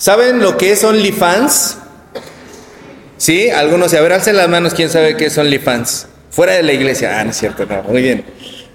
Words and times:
¿Saben 0.00 0.40
lo 0.40 0.56
que 0.56 0.72
es 0.72 0.82
OnlyFans? 0.82 1.76
¿Sí? 3.18 3.50
Algunos, 3.50 3.92
a 3.92 4.00
ver, 4.00 4.14
alcen 4.14 4.34
las 4.34 4.48
manos, 4.48 4.72
¿quién 4.72 4.88
sabe 4.88 5.14
qué 5.14 5.26
es 5.26 5.36
OnlyFans? 5.36 6.06
Fuera 6.30 6.54
de 6.54 6.62
la 6.62 6.72
iglesia. 6.72 7.20
Ah, 7.20 7.24
no 7.24 7.32
es 7.32 7.36
cierto, 7.36 7.66
no, 7.66 7.82
muy 7.82 8.00
bien. 8.00 8.24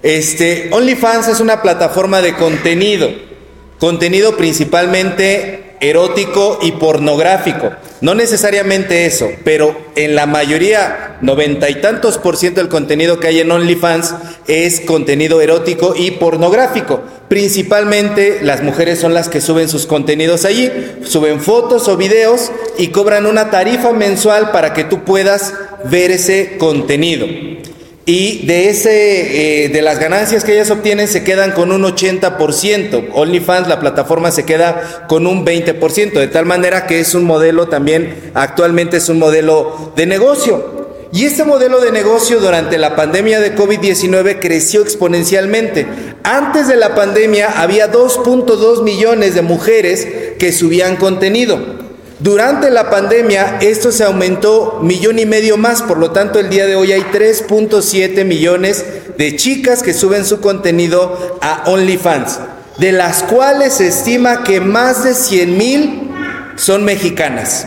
Este, 0.04 0.68
OnlyFans 0.70 1.26
es 1.26 1.40
una 1.40 1.62
plataforma 1.62 2.22
de 2.22 2.34
contenido, 2.34 3.10
contenido 3.80 4.36
principalmente 4.36 5.65
erótico 5.80 6.58
y 6.62 6.72
pornográfico. 6.72 7.72
No 8.00 8.14
necesariamente 8.14 9.06
eso, 9.06 9.28
pero 9.44 9.76
en 9.94 10.14
la 10.14 10.26
mayoría, 10.26 11.16
noventa 11.22 11.70
y 11.70 11.80
tantos 11.80 12.18
por 12.18 12.36
ciento 12.36 12.60
del 12.60 12.68
contenido 12.68 13.18
que 13.18 13.28
hay 13.28 13.40
en 13.40 13.50
OnlyFans 13.50 14.14
es 14.46 14.80
contenido 14.80 15.40
erótico 15.40 15.94
y 15.96 16.12
pornográfico. 16.12 17.02
Principalmente 17.28 18.40
las 18.42 18.62
mujeres 18.62 19.00
son 19.00 19.14
las 19.14 19.28
que 19.28 19.40
suben 19.40 19.68
sus 19.68 19.86
contenidos 19.86 20.44
allí, 20.44 20.70
suben 21.04 21.40
fotos 21.40 21.88
o 21.88 21.96
videos 21.96 22.52
y 22.78 22.88
cobran 22.88 23.26
una 23.26 23.50
tarifa 23.50 23.92
mensual 23.92 24.52
para 24.52 24.74
que 24.74 24.84
tú 24.84 25.02
puedas 25.04 25.54
ver 25.84 26.10
ese 26.10 26.56
contenido. 26.58 27.26
Y 28.08 28.46
de, 28.46 28.68
ese, 28.68 29.64
eh, 29.64 29.68
de 29.68 29.82
las 29.82 29.98
ganancias 29.98 30.44
que 30.44 30.52
ellas 30.52 30.70
obtienen 30.70 31.08
se 31.08 31.24
quedan 31.24 31.50
con 31.50 31.72
un 31.72 31.82
80%. 31.82 33.08
OnlyFans, 33.12 33.66
la 33.66 33.80
plataforma, 33.80 34.30
se 34.30 34.44
queda 34.44 35.06
con 35.08 35.26
un 35.26 35.44
20%. 35.44 36.20
De 36.20 36.28
tal 36.28 36.46
manera 36.46 36.86
que 36.86 37.00
es 37.00 37.16
un 37.16 37.24
modelo 37.24 37.66
también, 37.66 38.30
actualmente 38.34 38.98
es 38.98 39.08
un 39.08 39.18
modelo 39.18 39.92
de 39.96 40.06
negocio. 40.06 40.86
Y 41.12 41.24
este 41.24 41.42
modelo 41.42 41.80
de 41.80 41.90
negocio 41.90 42.38
durante 42.38 42.78
la 42.78 42.94
pandemia 42.94 43.40
de 43.40 43.56
COVID-19 43.56 44.38
creció 44.40 44.82
exponencialmente. 44.82 45.86
Antes 46.22 46.68
de 46.68 46.76
la 46.76 46.94
pandemia 46.94 47.60
había 47.60 47.90
2.2 47.90 48.84
millones 48.84 49.34
de 49.34 49.42
mujeres 49.42 50.06
que 50.38 50.52
subían 50.52 50.94
contenido. 50.94 51.85
Durante 52.18 52.70
la 52.70 52.88
pandemia 52.88 53.58
esto 53.60 53.92
se 53.92 54.02
aumentó 54.02 54.80
millón 54.82 55.18
y 55.18 55.26
medio 55.26 55.58
más, 55.58 55.82
por 55.82 55.98
lo 55.98 56.12
tanto 56.12 56.38
el 56.38 56.48
día 56.48 56.66
de 56.66 56.74
hoy 56.74 56.92
hay 56.92 57.02
3.7 57.12 58.24
millones 58.24 58.84
de 59.18 59.36
chicas 59.36 59.82
que 59.82 59.92
suben 59.92 60.24
su 60.24 60.40
contenido 60.40 61.38
a 61.42 61.64
OnlyFans, 61.66 62.38
de 62.78 62.92
las 62.92 63.22
cuales 63.22 63.74
se 63.74 63.88
estima 63.88 64.44
que 64.44 64.60
más 64.60 65.04
de 65.04 65.12
100 65.12 65.58
mil 65.58 66.10
son 66.56 66.84
mexicanas. 66.84 67.66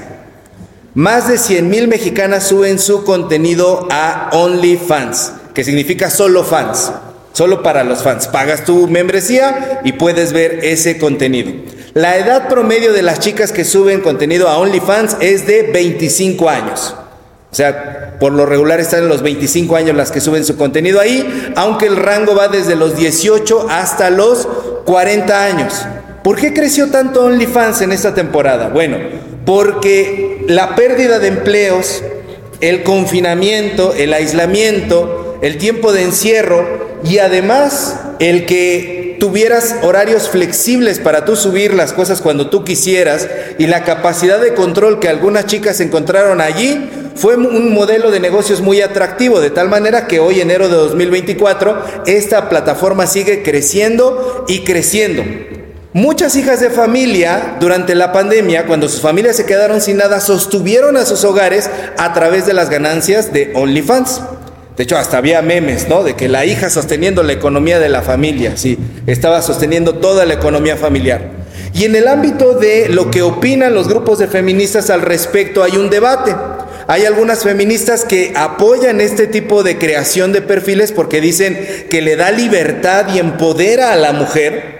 Más 0.95 1.27
de 1.27 1.37
100 1.37 1.69
mil 1.69 1.87
mexicanas 1.87 2.47
suben 2.47 2.79
su 2.79 3.03
contenido 3.03 3.87
a 3.91 4.31
OnlyFans, 4.33 5.31
que 5.53 5.63
significa 5.63 6.09
solo 6.09 6.43
fans, 6.43 6.91
solo 7.33 7.61
para 7.61 7.83
los 7.83 8.01
fans. 8.01 8.27
Pagas 8.27 8.65
tu 8.65 8.87
membresía 8.87 9.81
y 9.83 9.91
puedes 9.91 10.33
ver 10.33 10.61
ese 10.63 10.97
contenido. 10.97 11.51
La 11.93 12.17
edad 12.17 12.47
promedio 12.47 12.93
de 12.93 13.01
las 13.01 13.19
chicas 13.19 13.51
que 13.51 13.65
suben 13.65 14.01
contenido 14.01 14.47
a 14.47 14.59
OnlyFans 14.59 15.17
es 15.21 15.47
de 15.47 15.63
25 15.63 16.47
años. 16.47 16.95
O 17.51 17.55
sea, 17.55 18.17
por 18.19 18.31
lo 18.31 18.45
regular 18.45 18.79
están 18.79 19.03
en 19.03 19.09
los 19.09 19.23
25 19.23 19.75
años 19.75 19.95
las 19.95 20.11
que 20.11 20.21
suben 20.21 20.45
su 20.45 20.55
contenido 20.55 20.99
ahí, 20.99 21.51
aunque 21.55 21.87
el 21.87 21.95
rango 21.95 22.35
va 22.35 22.47
desde 22.47 22.75
los 22.75 22.95
18 22.95 23.67
hasta 23.69 24.11
los 24.11 24.47
40 24.85 25.43
años. 25.43 25.85
¿Por 26.23 26.35
qué 26.35 26.53
creció 26.53 26.91
tanto 26.91 27.25
OnlyFans 27.25 27.81
en 27.81 27.91
esta 27.91 28.13
temporada? 28.13 28.69
Bueno, 28.69 28.97
porque 29.45 30.45
la 30.47 30.75
pérdida 30.75 31.17
de 31.17 31.29
empleos, 31.29 32.03
el 32.61 32.83
confinamiento, 32.83 33.95
el 33.97 34.13
aislamiento, 34.13 35.39
el 35.41 35.57
tiempo 35.57 35.91
de 35.91 36.03
encierro 36.03 36.67
y 37.03 37.17
además 37.17 37.99
el 38.19 38.45
que 38.45 39.08
tuvieras 39.19 39.75
horarios 39.83 40.29
flexibles 40.29 40.99
para 40.99 41.25
tú 41.25 41.35
subir 41.35 41.73
las 41.73 41.93
cosas 41.93 42.21
cuando 42.21 42.49
tú 42.49 42.63
quisieras 42.63 43.27
y 43.57 43.67
la 43.67 43.83
capacidad 43.83 44.39
de 44.39 44.53
control 44.53 44.99
que 44.99 45.09
algunas 45.09 45.45
chicas 45.45 45.79
encontraron 45.79 46.41
allí 46.41 46.89
fue 47.15 47.35
un 47.35 47.73
modelo 47.73 48.11
de 48.11 48.21
negocios 48.21 48.61
muy 48.61 48.81
atractivo, 48.81 49.41
de 49.41 49.49
tal 49.49 49.67
manera 49.67 50.07
que 50.07 50.21
hoy, 50.21 50.39
enero 50.39 50.69
de 50.69 50.75
2024, 50.75 52.03
esta 52.05 52.47
plataforma 52.47 53.07
sigue 53.07 53.43
creciendo 53.43 54.45
y 54.47 54.63
creciendo. 54.63 55.23
Muchas 55.91 56.35
hijas 56.35 56.61
de 56.61 56.69
familia 56.69 57.57
durante 57.59 57.95
la 57.95 58.13
pandemia, 58.13 58.67
cuando 58.67 58.87
sus 58.87 59.01
familias 59.01 59.35
se 59.35 59.45
quedaron 59.45 59.81
sin 59.81 59.97
nada, 59.97 60.21
sostuvieron 60.21 60.95
a 60.95 61.05
sus 61.05 61.23
hogares 61.23 61.69
a 61.97 62.13
través 62.13 62.45
de 62.45 62.53
las 62.53 62.69
ganancias 62.69 63.33
de 63.33 63.51
OnlyFans. 63.55 64.21
De 64.79 64.83
hecho, 64.83 64.95
hasta 64.95 65.17
había 65.17 65.41
memes, 65.41 65.89
¿no? 65.89 66.05
De 66.05 66.15
que 66.15 66.29
la 66.29 66.45
hija 66.45 66.69
sosteniendo 66.69 67.21
la 67.21 67.33
economía 67.33 67.79
de 67.79 67.89
la 67.89 68.01
familia, 68.01 68.55
sí, 68.55 68.77
estaba 69.07 69.41
sosteniendo 69.41 69.95
toda 69.95 70.25
la 70.25 70.35
economía 70.35 70.77
familiar. 70.77 71.31
Y 71.73 71.83
en 71.83 71.97
el 71.97 72.07
ámbito 72.07 72.53
de 72.53 72.87
lo 72.87 73.11
que 73.11 73.21
opinan 73.21 73.73
los 73.73 73.89
grupos 73.89 74.19
de 74.19 74.29
feministas 74.29 74.89
al 74.89 75.01
respecto, 75.01 75.63
hay 75.63 75.75
un 75.75 75.89
debate. 75.89 76.33
Hay 76.87 77.03
algunas 77.03 77.43
feministas 77.43 78.05
que 78.05 78.31
apoyan 78.37 79.01
este 79.01 79.27
tipo 79.27 79.63
de 79.63 79.77
creación 79.77 80.31
de 80.31 80.41
perfiles 80.41 80.93
porque 80.93 81.19
dicen 81.19 81.59
que 81.89 82.01
le 82.01 82.15
da 82.15 82.31
libertad 82.31 83.13
y 83.13 83.19
empodera 83.19 83.91
a 83.91 83.97
la 83.97 84.13
mujer 84.13 84.78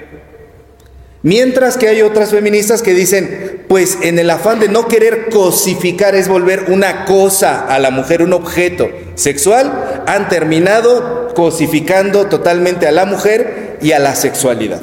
Mientras 1.22 1.78
que 1.78 1.90
hay 1.90 2.02
otras 2.02 2.30
feministas 2.30 2.82
que 2.82 2.94
dicen, 2.94 3.66
pues 3.68 3.98
en 4.04 4.20
el 4.20 4.30
afán 4.30 4.60
de 4.60 4.70
no 4.70 4.88
querer 4.88 5.30
cosificar 5.30 6.16
es 6.16 6.30
volver 6.30 6.66
una 6.70 7.04
cosa 7.04 7.66
a 7.68 7.78
la 7.80 7.92
mujer, 7.92 8.22
un 8.22 8.32
objeto 8.32 8.90
sexual, 9.16 10.04
han 10.08 10.30
terminado 10.30 11.34
cosificando 11.36 12.28
totalmente 12.28 12.88
a 12.88 12.92
la 12.92 13.06
mujer 13.06 13.78
y 13.82 13.92
a 13.92 14.00
la 14.00 14.16
sexualidad. 14.16 14.82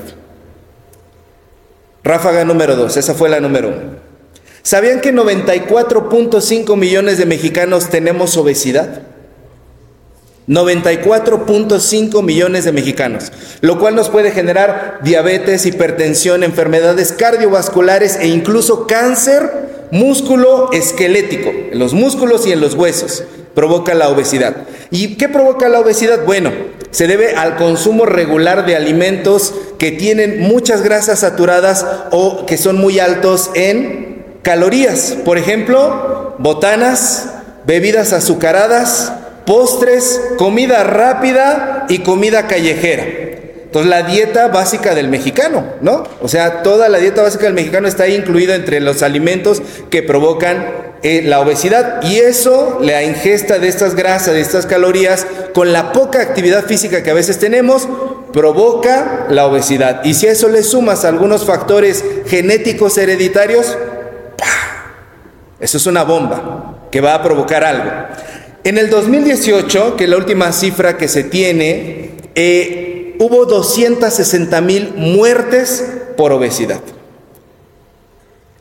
Ráfaga 2.05 2.45
número 2.45 2.77
dos, 2.77 2.99
esa 2.99 3.15
fue 3.15 3.31
la 3.31 3.41
número 3.41 3.69
uno. 3.69 4.07
¿Sabían 4.63 5.01
que 5.01 5.15
94.5 5.15 6.77
millones 6.77 7.19
de 7.19 7.27
mexicanos 7.27 7.89
tenemos 7.89 8.37
obesidad? 8.37 9.03
94.5 10.49 12.23
millones 12.23 12.65
de 12.65 12.73
mexicanos, 12.73 13.33
lo 13.63 13.79
cual 13.79 13.97
nos 13.97 14.09
puede 14.09 14.31
generar 14.31 15.01
diabetes, 15.03 15.67
hipertensión, 15.67 16.45
enfermedades 16.45 17.13
cardiovasculares 17.13 18.17
e 18.21 18.29
incluso 18.29 18.87
cáncer 18.87 19.67
músculo 19.91 20.71
esquelético, 20.73 21.51
en 21.73 21.79
los 21.79 21.95
músculos 21.95 22.47
y 22.47 22.53
en 22.53 22.61
los 22.61 22.75
huesos. 22.75 23.25
Provoca 23.55 23.95
la 23.95 24.09
obesidad. 24.09 24.55
¿Y 24.91 25.17
qué 25.17 25.29
provoca 25.29 25.69
la 25.69 25.81
obesidad? 25.81 26.25
Bueno, 26.25 26.53
se 26.91 27.07
debe 27.07 27.35
al 27.35 27.57
consumo 27.57 28.07
regular 28.07 28.67
de 28.67 28.77
alimentos 28.77 29.55
que 29.79 29.93
tienen 29.93 30.41
muchas 30.41 30.83
grasas 30.83 31.21
saturadas 31.21 31.87
o 32.11 32.47
que 32.47 32.57
son 32.59 32.77
muy 32.77 33.01
altos 33.01 33.51
en 33.55 34.25
calorías. 34.43 35.17
Por 35.25 35.39
ejemplo, 35.39 36.37
botanas, 36.39 37.31
bebidas 37.67 38.13
azucaradas, 38.13 39.13
postres, 39.47 40.21
comida 40.37 40.85
rápida 40.85 41.87
y 41.89 42.01
comida 42.01 42.47
callejera. 42.47 43.05
Entonces 43.65 43.91
la 43.91 44.03
dieta 44.03 44.49
básica 44.49 44.95
del 44.95 45.09
mexicano, 45.09 45.65
¿no? 45.81 46.05
O 46.23 46.29
sea, 46.29 46.63
toda 46.63 46.89
la 46.89 46.99
dieta 46.99 47.23
básica 47.23 47.45
del 47.45 47.55
mexicano 47.55 47.89
está 47.89 48.09
incluida 48.09 48.55
entre 48.55 48.81
los 48.81 49.03
alimentos 49.03 49.61
que 49.91 50.03
provocan 50.03 50.67
eh, 51.03 51.23
la 51.23 51.41
obesidad 51.41 52.03
y 52.03 52.17
eso, 52.17 52.79
la 52.81 53.03
ingesta 53.03 53.59
de 53.59 53.69
estas 53.69 53.95
grasas, 53.95 54.35
de 54.35 54.41
estas 54.41 54.67
calorías, 54.67 55.27
con 55.53 55.73
la 55.73 55.93
poca 55.93 56.23
actividad 56.23 56.65
física 56.65 57.03
que 57.03 57.11
a 57.11 57.15
veces 57.15 57.39
tenemos, 57.39 57.89
provoca 58.33 59.27
la 59.29 59.47
obesidad. 59.47 60.05
Y 60.05 60.15
si 60.15 60.27
a 60.27 60.33
eso 60.33 60.49
le 60.49 60.63
sumas 60.63 61.05
algunos 61.05 61.45
factores 61.45 62.05
genéticos 62.27 62.97
hereditarios, 62.97 63.77
eso 65.61 65.77
es 65.77 65.87
una 65.87 66.03
bomba 66.03 66.79
que 66.91 67.01
va 67.01 67.15
a 67.15 67.23
provocar 67.23 67.65
algo. 67.65 67.91
En 68.67 68.79
el 68.79 68.91
2018, 68.91 69.95
que 69.95 70.05
es 70.05 70.11
la 70.11 70.17
última 70.17 70.51
cifra 70.51 70.97
que 70.97 71.07
se 71.07 71.23
tiene, 71.23 72.11
eh, 72.35 73.15
hubo 73.21 73.47
260 73.47 74.61
mil 74.61 74.93
muertes 74.97 75.85
por 76.17 76.33
obesidad. 76.33 76.81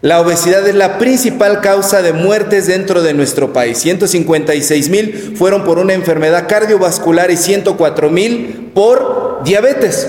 La 0.02 0.22
obesidad 0.22 0.68
es 0.68 0.76
la 0.76 1.00
principal 1.00 1.60
causa 1.60 2.04
de 2.04 2.14
muertes 2.14 2.68
dentro 2.68 3.02
de 3.02 3.16
nuestro 3.16 3.52
país. 3.52 3.80
156 3.80 4.90
mil 4.90 5.34
fueron 5.36 5.64
por 5.64 5.80
una 5.80 5.96
enfermedad 5.96 6.48
cardiovascular 6.48 7.32
y 7.32 7.38
104 7.38 8.12
mil 8.12 8.70
por 8.76 9.42
diabetes. 9.44 10.08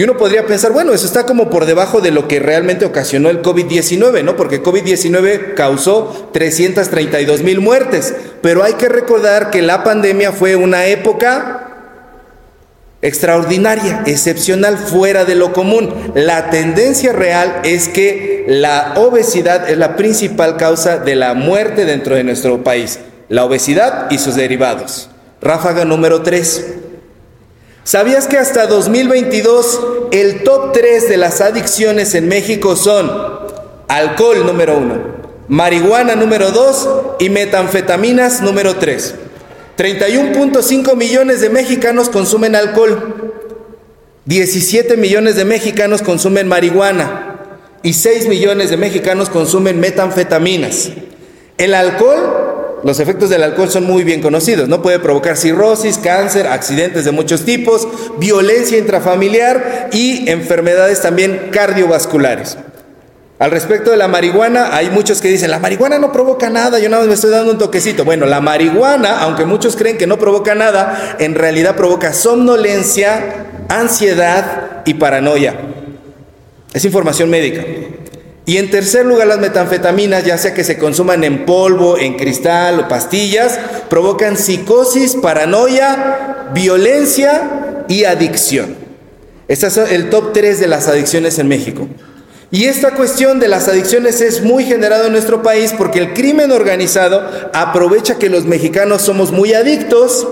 Y 0.00 0.04
uno 0.04 0.16
podría 0.16 0.46
pensar, 0.46 0.72
bueno, 0.72 0.94
eso 0.94 1.04
está 1.04 1.26
como 1.26 1.50
por 1.50 1.66
debajo 1.66 2.00
de 2.00 2.10
lo 2.10 2.26
que 2.26 2.40
realmente 2.40 2.86
ocasionó 2.86 3.28
el 3.28 3.42
COVID-19, 3.42 4.24
¿no? 4.24 4.34
Porque 4.34 4.62
COVID-19 4.62 5.52
causó 5.52 6.30
332 6.32 7.42
mil 7.42 7.60
muertes. 7.60 8.14
Pero 8.40 8.64
hay 8.64 8.72
que 8.72 8.88
recordar 8.88 9.50
que 9.50 9.60
la 9.60 9.84
pandemia 9.84 10.32
fue 10.32 10.56
una 10.56 10.86
época 10.86 11.68
extraordinaria, 13.02 14.02
excepcional, 14.06 14.78
fuera 14.78 15.26
de 15.26 15.34
lo 15.34 15.52
común. 15.52 15.92
La 16.14 16.48
tendencia 16.48 17.12
real 17.12 17.60
es 17.64 17.88
que 17.88 18.46
la 18.48 18.94
obesidad 18.96 19.68
es 19.68 19.76
la 19.76 19.96
principal 19.96 20.56
causa 20.56 20.96
de 20.96 21.14
la 21.14 21.34
muerte 21.34 21.84
dentro 21.84 22.14
de 22.14 22.24
nuestro 22.24 22.64
país. 22.64 23.00
La 23.28 23.44
obesidad 23.44 24.10
y 24.10 24.16
sus 24.16 24.34
derivados. 24.34 25.10
Ráfaga 25.42 25.84
número 25.84 26.22
3. 26.22 26.89
¿Sabías 27.84 28.26
que 28.26 28.38
hasta 28.38 28.66
2022 28.66 29.80
el 30.12 30.44
top 30.44 30.72
3 30.72 31.08
de 31.08 31.16
las 31.16 31.40
adicciones 31.40 32.14
en 32.14 32.28
México 32.28 32.76
son 32.76 33.10
alcohol 33.88 34.46
número 34.46 34.78
uno, 34.78 34.98
marihuana 35.48 36.14
número 36.14 36.52
dos 36.52 36.88
y 37.18 37.28
metanfetaminas 37.30 38.40
número 38.40 38.76
tres. 38.76 39.14
31.5 39.76 40.94
millones 40.94 41.40
de 41.40 41.48
mexicanos 41.48 42.08
consumen 42.08 42.54
alcohol, 42.54 43.32
17 44.26 44.96
millones 44.96 45.36
de 45.36 45.44
mexicanos 45.44 46.02
consumen 46.02 46.46
marihuana 46.46 47.48
y 47.82 47.94
6 47.94 48.28
millones 48.28 48.70
de 48.70 48.76
mexicanos 48.76 49.30
consumen 49.30 49.80
metanfetaminas. 49.80 50.90
El 51.56 51.74
alcohol, 51.74 52.39
los 52.82 53.00
efectos 53.00 53.30
del 53.30 53.42
alcohol 53.42 53.70
son 53.70 53.84
muy 53.84 54.04
bien 54.04 54.22
conocidos, 54.22 54.68
¿no? 54.68 54.82
Puede 54.82 54.98
provocar 54.98 55.36
cirrosis, 55.36 55.98
cáncer, 55.98 56.46
accidentes 56.46 57.04
de 57.04 57.12
muchos 57.12 57.44
tipos, 57.44 57.86
violencia 58.18 58.78
intrafamiliar 58.78 59.90
y 59.92 60.30
enfermedades 60.30 61.02
también 61.02 61.50
cardiovasculares. 61.52 62.56
Al 63.38 63.50
respecto 63.50 63.90
de 63.90 63.96
la 63.96 64.06
marihuana, 64.06 64.76
hay 64.76 64.90
muchos 64.90 65.22
que 65.22 65.28
dicen, 65.28 65.50
la 65.50 65.58
marihuana 65.58 65.98
no 65.98 66.12
provoca 66.12 66.50
nada, 66.50 66.78
yo 66.78 66.90
nada 66.90 67.02
más 67.02 67.08
me 67.08 67.14
estoy 67.14 67.30
dando 67.30 67.52
un 67.52 67.58
toquecito. 67.58 68.04
Bueno, 68.04 68.26
la 68.26 68.42
marihuana, 68.42 69.20
aunque 69.20 69.46
muchos 69.46 69.76
creen 69.76 69.96
que 69.96 70.06
no 70.06 70.18
provoca 70.18 70.54
nada, 70.54 71.16
en 71.18 71.34
realidad 71.34 71.74
provoca 71.74 72.12
somnolencia, 72.12 73.46
ansiedad 73.70 74.82
y 74.84 74.92
paranoia. 74.94 75.54
Es 76.74 76.84
información 76.84 77.30
médica. 77.30 77.64
Y 78.50 78.58
en 78.58 78.68
tercer 78.68 79.06
lugar, 79.06 79.28
las 79.28 79.38
metanfetaminas, 79.38 80.24
ya 80.24 80.36
sea 80.36 80.52
que 80.52 80.64
se 80.64 80.76
consuman 80.76 81.22
en 81.22 81.46
polvo, 81.46 81.96
en 81.96 82.16
cristal 82.16 82.80
o 82.80 82.88
pastillas, 82.88 83.60
provocan 83.88 84.36
psicosis, 84.36 85.14
paranoia, 85.14 86.48
violencia 86.52 87.84
y 87.86 88.02
adicción. 88.02 88.74
Este 89.46 89.68
es 89.68 89.76
el 89.76 90.10
top 90.10 90.32
3 90.32 90.58
de 90.58 90.66
las 90.66 90.88
adicciones 90.88 91.38
en 91.38 91.46
México. 91.46 91.86
Y 92.50 92.64
esta 92.64 92.96
cuestión 92.96 93.38
de 93.38 93.46
las 93.46 93.68
adicciones 93.68 94.20
es 94.20 94.42
muy 94.42 94.64
generada 94.64 95.06
en 95.06 95.12
nuestro 95.12 95.44
país 95.44 95.72
porque 95.78 96.00
el 96.00 96.12
crimen 96.12 96.50
organizado 96.50 97.24
aprovecha 97.52 98.18
que 98.18 98.30
los 98.30 98.46
mexicanos 98.46 99.02
somos 99.02 99.30
muy 99.30 99.54
adictos 99.54 100.26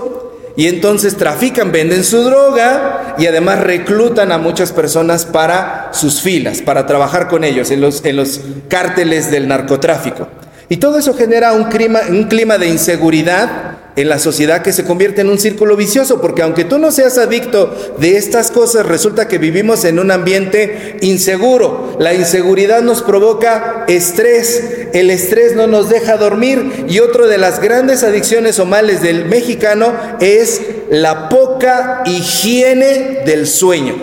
y 0.59 0.67
entonces 0.67 1.15
trafican, 1.15 1.71
venden 1.71 2.03
su 2.03 2.21
droga 2.21 3.15
y 3.17 3.27
además 3.27 3.61
reclutan 3.61 4.33
a 4.33 4.37
muchas 4.37 4.73
personas 4.73 5.25
para 5.25 5.87
sus 5.93 6.19
filas, 6.19 6.61
para 6.61 6.85
trabajar 6.85 7.29
con 7.29 7.45
ellos 7.45 7.71
en 7.71 7.79
los, 7.79 8.03
en 8.03 8.17
los 8.17 8.41
cárteles 8.67 9.31
del 9.31 9.47
narcotráfico. 9.47 10.27
Y 10.67 10.75
todo 10.75 10.99
eso 10.99 11.13
genera 11.13 11.53
un 11.53 11.69
clima, 11.69 12.01
un 12.09 12.25
clima 12.25 12.57
de 12.57 12.67
inseguridad 12.67 13.77
en 13.95 14.09
la 14.09 14.19
sociedad 14.19 14.61
que 14.61 14.73
se 14.73 14.85
convierte 14.85 15.21
en 15.21 15.29
un 15.29 15.39
círculo 15.39 15.75
vicioso, 15.75 16.21
porque 16.21 16.41
aunque 16.41 16.63
tú 16.63 16.77
no 16.77 16.91
seas 16.91 17.17
adicto 17.17 17.75
de 17.97 18.17
estas 18.17 18.51
cosas, 18.51 18.85
resulta 18.85 19.27
que 19.27 19.37
vivimos 19.37 19.83
en 19.85 19.99
un 19.99 20.11
ambiente 20.11 20.97
inseguro. 21.01 21.97
La 21.99 22.13
inseguridad 22.13 22.81
nos 22.81 23.01
provoca 23.01 23.85
estrés, 23.87 24.63
el 24.93 25.09
estrés 25.09 25.55
no 25.55 25.67
nos 25.67 25.89
deja 25.89 26.17
dormir 26.17 26.85
y 26.87 26.99
otro 26.99 27.27
de 27.27 27.37
las 27.37 27.61
grandes 27.61 28.03
adicciones 28.03 28.59
o 28.59 28.65
males 28.65 29.01
del 29.01 29.25
mexicano 29.25 29.93
es 30.19 30.61
la 30.89 31.29
poca 31.29 32.03
higiene 32.05 33.23
del 33.25 33.47
sueño. 33.47 33.95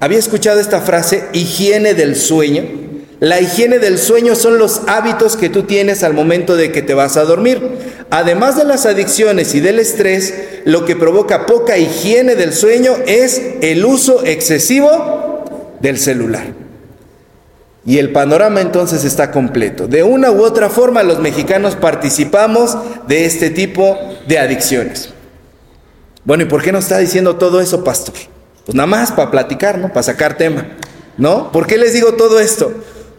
¿Había 0.00 0.18
escuchado 0.18 0.60
esta 0.60 0.80
frase, 0.80 1.24
higiene 1.32 1.94
del 1.94 2.16
sueño? 2.16 2.85
La 3.18 3.40
higiene 3.40 3.78
del 3.78 3.98
sueño 3.98 4.34
son 4.34 4.58
los 4.58 4.82
hábitos 4.88 5.36
que 5.36 5.48
tú 5.48 5.62
tienes 5.62 6.02
al 6.02 6.12
momento 6.12 6.54
de 6.54 6.70
que 6.70 6.82
te 6.82 6.92
vas 6.92 7.16
a 7.16 7.24
dormir. 7.24 7.60
Además 8.10 8.56
de 8.56 8.64
las 8.64 8.84
adicciones 8.84 9.54
y 9.54 9.60
del 9.60 9.78
estrés, 9.78 10.34
lo 10.66 10.84
que 10.84 10.96
provoca 10.96 11.46
poca 11.46 11.78
higiene 11.78 12.34
del 12.36 12.52
sueño 12.52 12.92
es 13.06 13.40
el 13.62 13.84
uso 13.86 14.22
excesivo 14.24 15.44
del 15.80 15.98
celular. 15.98 16.48
Y 17.86 17.98
el 17.98 18.12
panorama 18.12 18.60
entonces 18.60 19.04
está 19.04 19.30
completo. 19.30 19.88
De 19.88 20.02
una 20.02 20.30
u 20.30 20.42
otra 20.42 20.68
forma 20.68 21.02
los 21.02 21.20
mexicanos 21.20 21.74
participamos 21.74 22.76
de 23.08 23.24
este 23.24 23.48
tipo 23.48 23.96
de 24.28 24.38
adicciones. 24.38 25.10
Bueno, 26.24 26.42
¿y 26.42 26.46
por 26.46 26.62
qué 26.62 26.70
nos 26.70 26.84
está 26.84 26.98
diciendo 26.98 27.36
todo 27.36 27.62
eso, 27.62 27.82
pastor? 27.82 28.14
Pues 28.66 28.74
nada 28.74 28.88
más 28.88 29.12
para 29.12 29.30
platicar, 29.30 29.78
¿no? 29.78 29.88
Para 29.88 30.02
sacar 30.02 30.36
tema, 30.36 30.66
¿no? 31.16 31.50
¿Por 31.52 31.66
qué 31.66 31.78
les 31.78 31.94
digo 31.94 32.14
todo 32.14 32.40
esto? 32.40 32.72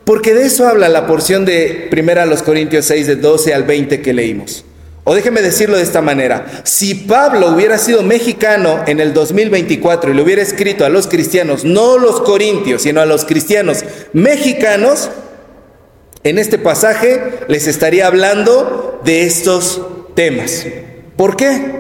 Porque 0.08 0.34
de 0.34 0.46
eso 0.46 0.66
habla 0.66 0.88
la 0.88 1.06
porción 1.06 1.44
de 1.44 1.90
1 1.92 2.46
Corintios 2.46 2.86
6, 2.86 3.08
de 3.08 3.16
12 3.18 3.54
al 3.54 3.64
20 3.64 4.02
que 4.02 4.14
leímos. 4.14 4.64
O 5.04 5.14
déjeme 5.14 5.42
decirlo 5.42 5.76
de 5.76 5.84
esta 5.84 6.02
manera, 6.02 6.46
si 6.64 6.96
Pablo 6.96 7.50
hubiera 7.50 7.78
sido 7.78 8.04
mexicano 8.04 8.86
en 8.88 9.02
el 9.02 9.14
2024 9.14 10.10
y 10.10 10.14
le 10.14 10.22
hubiera 10.22 10.42
escrito 10.42 10.86
a 10.86 10.90
los 10.90 11.08
cristianos, 11.08 11.66
no 11.66 11.98
los 11.98 12.22
corintios, 12.22 12.84
sino 12.84 13.02
a 13.02 13.06
los 13.06 13.26
cristianos 13.26 13.84
mexicanos, 14.14 15.10
en 16.24 16.40
este 16.40 16.58
pasaje 16.58 17.22
les 17.50 17.68
estaría 17.68 18.08
hablando 18.08 19.02
de 19.04 19.26
estos 19.26 19.82
temas. 20.16 20.66
¿Por 21.18 21.36
qué? 21.36 21.77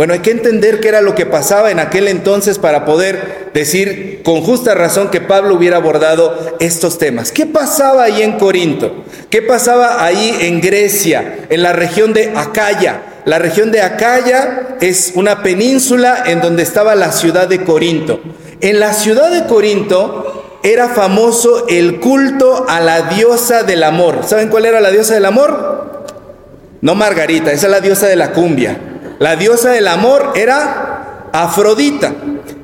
Bueno, 0.00 0.14
hay 0.14 0.20
que 0.20 0.30
entender 0.30 0.80
qué 0.80 0.88
era 0.88 1.02
lo 1.02 1.14
que 1.14 1.26
pasaba 1.26 1.70
en 1.70 1.78
aquel 1.78 2.08
entonces 2.08 2.56
para 2.56 2.86
poder 2.86 3.50
decir 3.52 4.22
con 4.24 4.40
justa 4.40 4.74
razón 4.74 5.10
que 5.10 5.20
Pablo 5.20 5.54
hubiera 5.54 5.76
abordado 5.76 6.56
estos 6.58 6.96
temas. 6.96 7.30
¿Qué 7.30 7.44
pasaba 7.44 8.04
ahí 8.04 8.22
en 8.22 8.38
Corinto? 8.38 9.04
¿Qué 9.28 9.42
pasaba 9.42 10.02
ahí 10.02 10.38
en 10.40 10.62
Grecia, 10.62 11.40
en 11.50 11.62
la 11.62 11.74
región 11.74 12.14
de 12.14 12.32
Acaya? 12.34 13.02
La 13.26 13.38
región 13.38 13.70
de 13.72 13.82
Acaya 13.82 14.78
es 14.80 15.12
una 15.16 15.42
península 15.42 16.22
en 16.24 16.40
donde 16.40 16.62
estaba 16.62 16.94
la 16.94 17.12
ciudad 17.12 17.46
de 17.46 17.62
Corinto. 17.62 18.22
En 18.62 18.80
la 18.80 18.94
ciudad 18.94 19.30
de 19.30 19.44
Corinto 19.44 20.60
era 20.62 20.88
famoso 20.88 21.66
el 21.68 22.00
culto 22.00 22.64
a 22.66 22.80
la 22.80 23.02
diosa 23.02 23.64
del 23.64 23.82
amor. 23.82 24.20
¿Saben 24.26 24.48
cuál 24.48 24.64
era 24.64 24.80
la 24.80 24.92
diosa 24.92 25.12
del 25.12 25.26
amor? 25.26 26.06
No 26.80 26.94
Margarita, 26.94 27.52
esa 27.52 27.66
es 27.66 27.70
la 27.70 27.80
diosa 27.80 28.06
de 28.06 28.16
la 28.16 28.32
cumbia. 28.32 28.89
La 29.20 29.36
diosa 29.36 29.72
del 29.72 29.86
amor 29.86 30.32
era 30.34 31.28
Afrodita. 31.30 32.14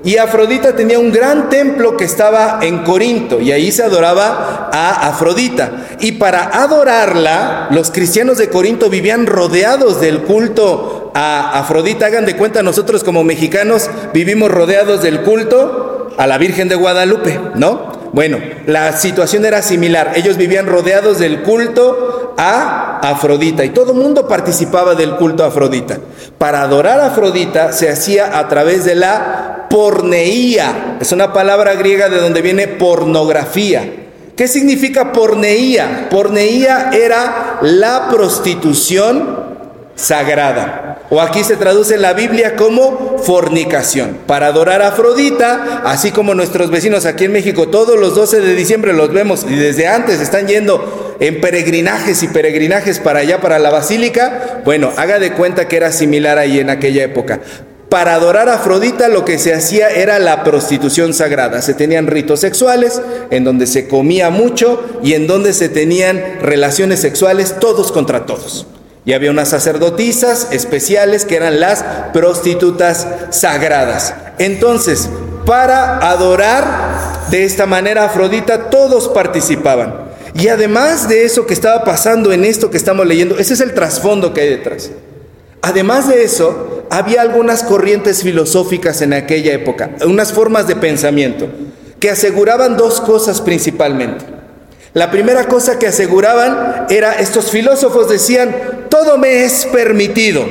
Y 0.02 0.16
Afrodita 0.16 0.74
tenía 0.74 0.98
un 0.98 1.12
gran 1.12 1.50
templo 1.50 1.98
que 1.98 2.04
estaba 2.06 2.60
en 2.62 2.78
Corinto 2.78 3.42
y 3.42 3.52
ahí 3.52 3.70
se 3.70 3.82
adoraba 3.82 4.70
a 4.72 5.06
Afrodita. 5.06 5.86
Y 6.00 6.12
para 6.12 6.44
adorarla, 6.44 7.68
los 7.72 7.90
cristianos 7.90 8.38
de 8.38 8.48
Corinto 8.48 8.88
vivían 8.88 9.26
rodeados 9.26 10.00
del 10.00 10.22
culto 10.22 11.12
a 11.14 11.58
Afrodita. 11.58 12.06
Hagan 12.06 12.24
de 12.24 12.36
cuenta, 12.36 12.62
nosotros 12.62 13.04
como 13.04 13.22
mexicanos 13.22 13.90
vivimos 14.14 14.50
rodeados 14.50 15.02
del 15.02 15.20
culto 15.20 16.14
a 16.16 16.26
la 16.26 16.38
Virgen 16.38 16.70
de 16.70 16.76
Guadalupe, 16.76 17.38
¿no? 17.56 17.92
Bueno, 18.14 18.38
la 18.64 18.96
situación 18.96 19.44
era 19.44 19.60
similar. 19.60 20.12
Ellos 20.14 20.38
vivían 20.38 20.66
rodeados 20.66 21.18
del 21.18 21.42
culto 21.42 22.25
a 22.36 23.00
Afrodita 23.02 23.64
y 23.64 23.70
todo 23.70 23.92
el 23.92 23.98
mundo 23.98 24.26
participaba 24.28 24.94
del 24.94 25.16
culto 25.16 25.44
a 25.44 25.48
Afrodita. 25.48 25.98
Para 26.38 26.62
adorar 26.62 27.00
a 27.00 27.06
Afrodita 27.06 27.72
se 27.72 27.88
hacía 27.88 28.38
a 28.38 28.48
través 28.48 28.84
de 28.84 28.94
la 28.94 29.66
porneía. 29.70 30.98
Es 31.00 31.12
una 31.12 31.32
palabra 31.32 31.74
griega 31.74 32.08
de 32.08 32.20
donde 32.20 32.42
viene 32.42 32.68
pornografía. 32.68 34.04
¿Qué 34.36 34.48
significa 34.48 35.12
porneía? 35.12 36.08
Porneía 36.10 36.90
era 36.92 37.58
la 37.62 38.08
prostitución 38.10 39.45
sagrada. 39.96 41.00
O 41.10 41.20
aquí 41.20 41.42
se 41.42 41.56
traduce 41.56 41.96
la 41.96 42.12
Biblia 42.12 42.54
como 42.54 43.18
fornicación. 43.18 44.18
Para 44.26 44.48
adorar 44.48 44.82
a 44.82 44.88
Afrodita, 44.88 45.82
así 45.84 46.12
como 46.12 46.34
nuestros 46.34 46.70
vecinos 46.70 47.06
aquí 47.06 47.24
en 47.24 47.32
México, 47.32 47.68
todos 47.68 47.98
los 47.98 48.14
12 48.14 48.40
de 48.40 48.54
diciembre 48.54 48.92
los 48.92 49.12
vemos 49.12 49.44
y 49.48 49.56
desde 49.56 49.88
antes 49.88 50.20
están 50.20 50.46
yendo 50.46 51.16
en 51.18 51.40
peregrinajes 51.40 52.22
y 52.22 52.28
peregrinajes 52.28 53.00
para 53.00 53.20
allá, 53.20 53.40
para 53.40 53.58
la 53.58 53.70
basílica. 53.70 54.60
Bueno, 54.64 54.92
haga 54.96 55.18
de 55.18 55.32
cuenta 55.32 55.66
que 55.66 55.76
era 55.76 55.90
similar 55.90 56.38
ahí 56.38 56.60
en 56.60 56.70
aquella 56.70 57.04
época. 57.04 57.40
Para 57.88 58.14
adorar 58.14 58.48
a 58.48 58.54
Afrodita 58.54 59.08
lo 59.08 59.24
que 59.24 59.38
se 59.38 59.54
hacía 59.54 59.88
era 59.88 60.18
la 60.18 60.42
prostitución 60.42 61.14
sagrada. 61.14 61.62
Se 61.62 61.72
tenían 61.72 62.08
ritos 62.08 62.40
sexuales 62.40 63.00
en 63.30 63.44
donde 63.44 63.68
se 63.68 63.86
comía 63.86 64.28
mucho 64.30 64.84
y 65.04 65.14
en 65.14 65.28
donde 65.28 65.52
se 65.52 65.68
tenían 65.68 66.40
relaciones 66.42 67.00
sexuales 67.00 67.54
todos 67.60 67.92
contra 67.92 68.26
todos. 68.26 68.66
Y 69.06 69.12
había 69.14 69.30
unas 69.30 69.48
sacerdotisas 69.48 70.48
especiales 70.50 71.24
que 71.24 71.36
eran 71.36 71.60
las 71.60 71.84
prostitutas 72.12 73.06
sagradas. 73.30 74.12
Entonces, 74.38 75.08
para 75.46 75.98
adorar 76.10 77.30
de 77.30 77.44
esta 77.44 77.66
manera 77.66 78.02
a 78.02 78.06
Afrodita, 78.06 78.68
todos 78.68 79.08
participaban. 79.08 80.06
Y 80.34 80.48
además 80.48 81.08
de 81.08 81.24
eso 81.24 81.46
que 81.46 81.54
estaba 81.54 81.84
pasando 81.84 82.32
en 82.32 82.44
esto 82.44 82.68
que 82.70 82.76
estamos 82.76 83.06
leyendo, 83.06 83.38
ese 83.38 83.54
es 83.54 83.60
el 83.60 83.74
trasfondo 83.74 84.34
que 84.34 84.42
hay 84.42 84.50
detrás. 84.50 84.90
Además 85.62 86.08
de 86.08 86.24
eso, 86.24 86.84
había 86.90 87.22
algunas 87.22 87.62
corrientes 87.62 88.22
filosóficas 88.22 89.02
en 89.02 89.12
aquella 89.12 89.52
época, 89.52 89.90
unas 90.04 90.32
formas 90.32 90.66
de 90.66 90.76
pensamiento, 90.76 91.48
que 92.00 92.10
aseguraban 92.10 92.76
dos 92.76 93.00
cosas 93.00 93.40
principalmente. 93.40 94.35
La 94.96 95.10
primera 95.10 95.46
cosa 95.46 95.78
que 95.78 95.88
aseguraban 95.88 96.86
era, 96.88 97.12
estos 97.12 97.50
filósofos 97.50 98.08
decían, 98.08 98.86
todo 98.88 99.18
me 99.18 99.44
es 99.44 99.66
permitido. 99.66 100.46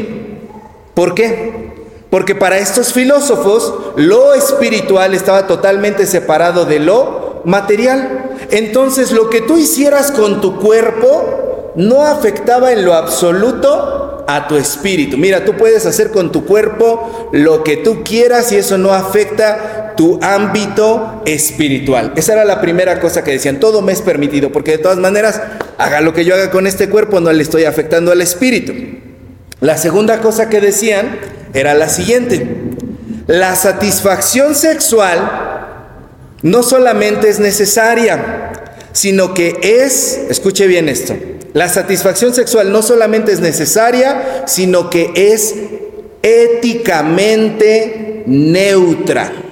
¿Por 0.93 1.15
qué? 1.15 1.73
Porque 2.11 2.35
para 2.35 2.59
estos 2.59 2.93
filósofos 2.93 3.73
lo 3.95 4.35
espiritual 4.35 5.15
estaba 5.15 5.47
totalmente 5.47 6.05
separado 6.05 6.65
de 6.65 6.77
lo 6.77 7.41
material. 7.43 8.37
entonces 8.51 9.11
lo 9.11 9.31
que 9.31 9.41
tú 9.41 9.57
hicieras 9.57 10.11
con 10.11 10.41
tu 10.41 10.59
cuerpo 10.59 11.71
no 11.75 12.03
afectaba 12.03 12.71
en 12.71 12.85
lo 12.85 12.93
absoluto 12.93 14.25
a 14.27 14.47
tu 14.47 14.57
espíritu. 14.57 15.17
Mira, 15.17 15.43
tú 15.43 15.53
puedes 15.57 15.87
hacer 15.87 16.11
con 16.11 16.31
tu 16.31 16.45
cuerpo 16.45 17.29
lo 17.31 17.63
que 17.63 17.77
tú 17.77 18.03
quieras 18.03 18.51
y 18.51 18.57
eso 18.57 18.77
no 18.77 18.93
afecta 18.93 19.84
tu 19.95 20.19
ámbito 20.21 21.21
espiritual. 21.25 22.13
Esa 22.15 22.33
era 22.33 22.45
la 22.45 22.61
primera 22.61 22.99
cosa 22.99 23.23
que 23.23 23.31
decían, 23.31 23.59
todo 23.59 23.81
me 23.81 23.91
es 23.91 24.01
permitido, 24.01 24.51
porque 24.51 24.71
de 24.71 24.77
todas 24.79 24.97
maneras, 24.97 25.41
haga 25.77 26.01
lo 26.01 26.13
que 26.13 26.25
yo 26.25 26.35
haga 26.35 26.51
con 26.51 26.67
este 26.67 26.89
cuerpo, 26.89 27.19
no 27.19 27.31
le 27.31 27.43
estoy 27.43 27.65
afectando 27.65 28.11
al 28.11 28.21
espíritu. 28.21 28.73
La 29.61 29.77
segunda 29.77 30.21
cosa 30.21 30.49
que 30.49 30.61
decían 30.61 31.17
era 31.53 31.73
la 31.73 31.89
siguiente, 31.89 32.45
la 33.27 33.55
satisfacción 33.55 34.55
sexual 34.55 35.55
no 36.41 36.61
solamente 36.61 37.29
es 37.29 37.39
necesaria, 37.39 38.51
sino 38.91 39.33
que 39.33 39.57
es, 39.61 40.19
escuche 40.29 40.67
bien 40.67 40.89
esto, 40.89 41.15
la 41.53 41.69
satisfacción 41.69 42.33
sexual 42.33 42.71
no 42.71 42.81
solamente 42.81 43.31
es 43.31 43.39
necesaria, 43.39 44.43
sino 44.45 44.89
que 44.89 45.11
es 45.15 45.55
éticamente 46.21 48.23
neutra. 48.25 49.44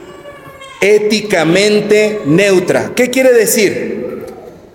Éticamente 0.84 2.20
neutra. 2.26 2.92
¿Qué 2.94 3.10
quiere 3.10 3.32
decir? 3.32 4.26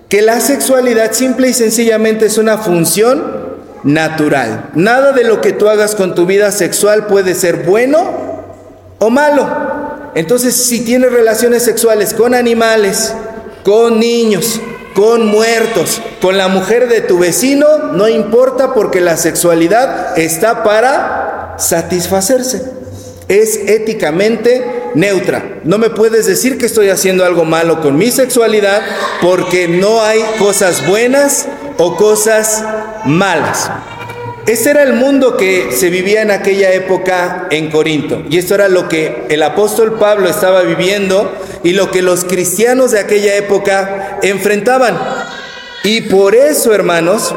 Que 0.09 0.23
la 0.23 0.41
sexualidad 0.41 1.13
simple 1.13 1.51
y 1.51 1.53
sencillamente 1.53 2.25
es 2.25 2.39
una 2.39 2.57
función 2.57 3.59
natural. 3.85 4.71
Nada 4.75 5.13
de 5.13 5.25
lo 5.25 5.43
que 5.43 5.53
tú 5.53 5.69
hagas 5.69 5.95
con 5.95 6.15
tu 6.15 6.25
vida 6.25 6.51
sexual 6.51 7.09
puede 7.09 7.35
ser 7.35 7.67
bueno 7.67 8.43
o 8.99 9.11
malo. 9.11 10.11
Entonces, 10.15 10.55
si 10.55 10.81
tienes 10.81 11.13
relaciones 11.13 11.63
sexuales 11.63 12.15
con 12.15 12.35
animales, 12.35 13.13
con 13.63 14.01
niños, 14.01 14.63
con 14.95 15.27
muertos, 15.27 16.01
con 16.23 16.39
la 16.39 16.49
mujer 16.49 16.89
de 16.89 17.03
tu 17.03 17.19
vecino, 17.19 17.67
no 17.93 18.09
importa 18.09 18.73
porque 18.73 19.03
la 19.03 19.19
sexualidad 19.19 20.19
está 20.19 20.65
para 20.65 21.55
satisfacerse. 21.59 22.63
Es 23.29 23.57
éticamente 23.67 24.78
neutra. 24.95 25.61
No 25.65 25.79
me 25.79 25.91
puedes 25.91 26.27
decir 26.27 26.59
que 26.59 26.67
estoy 26.67 26.89
haciendo 26.89 27.25
algo 27.25 27.45
malo 27.45 27.81
con 27.81 27.97
mi 27.97 28.11
sexualidad 28.11 28.83
porque 29.21 29.69
no 29.69 30.03
hay 30.03 30.21
cosas 30.39 30.87
buenas 30.87 31.49
o 31.77 31.97
cosas 31.97 32.65
malas. 33.05 33.71
Este 34.47 34.71
era 34.71 34.83
el 34.83 34.95
mundo 34.95 35.37
que 35.37 35.73
se 35.73 35.91
vivía 35.91 36.23
en 36.23 36.31
aquella 36.31 36.73
época 36.73 37.49
en 37.51 37.71
Corinto. 37.71 38.23
Y 38.31 38.39
esto 38.39 38.55
era 38.55 38.69
lo 38.69 38.89
que 38.89 39.27
el 39.29 39.43
apóstol 39.43 39.99
Pablo 39.99 40.29
estaba 40.29 40.63
viviendo 40.63 41.31
y 41.63 41.73
lo 41.73 41.91
que 41.91 42.01
los 42.01 42.25
cristianos 42.25 42.93
de 42.93 43.01
aquella 43.01 43.37
época 43.37 44.19
enfrentaban. 44.23 44.99
Y 45.85 46.01
por 46.03 46.35
eso, 46.35 46.73
hermanos, 46.73 47.35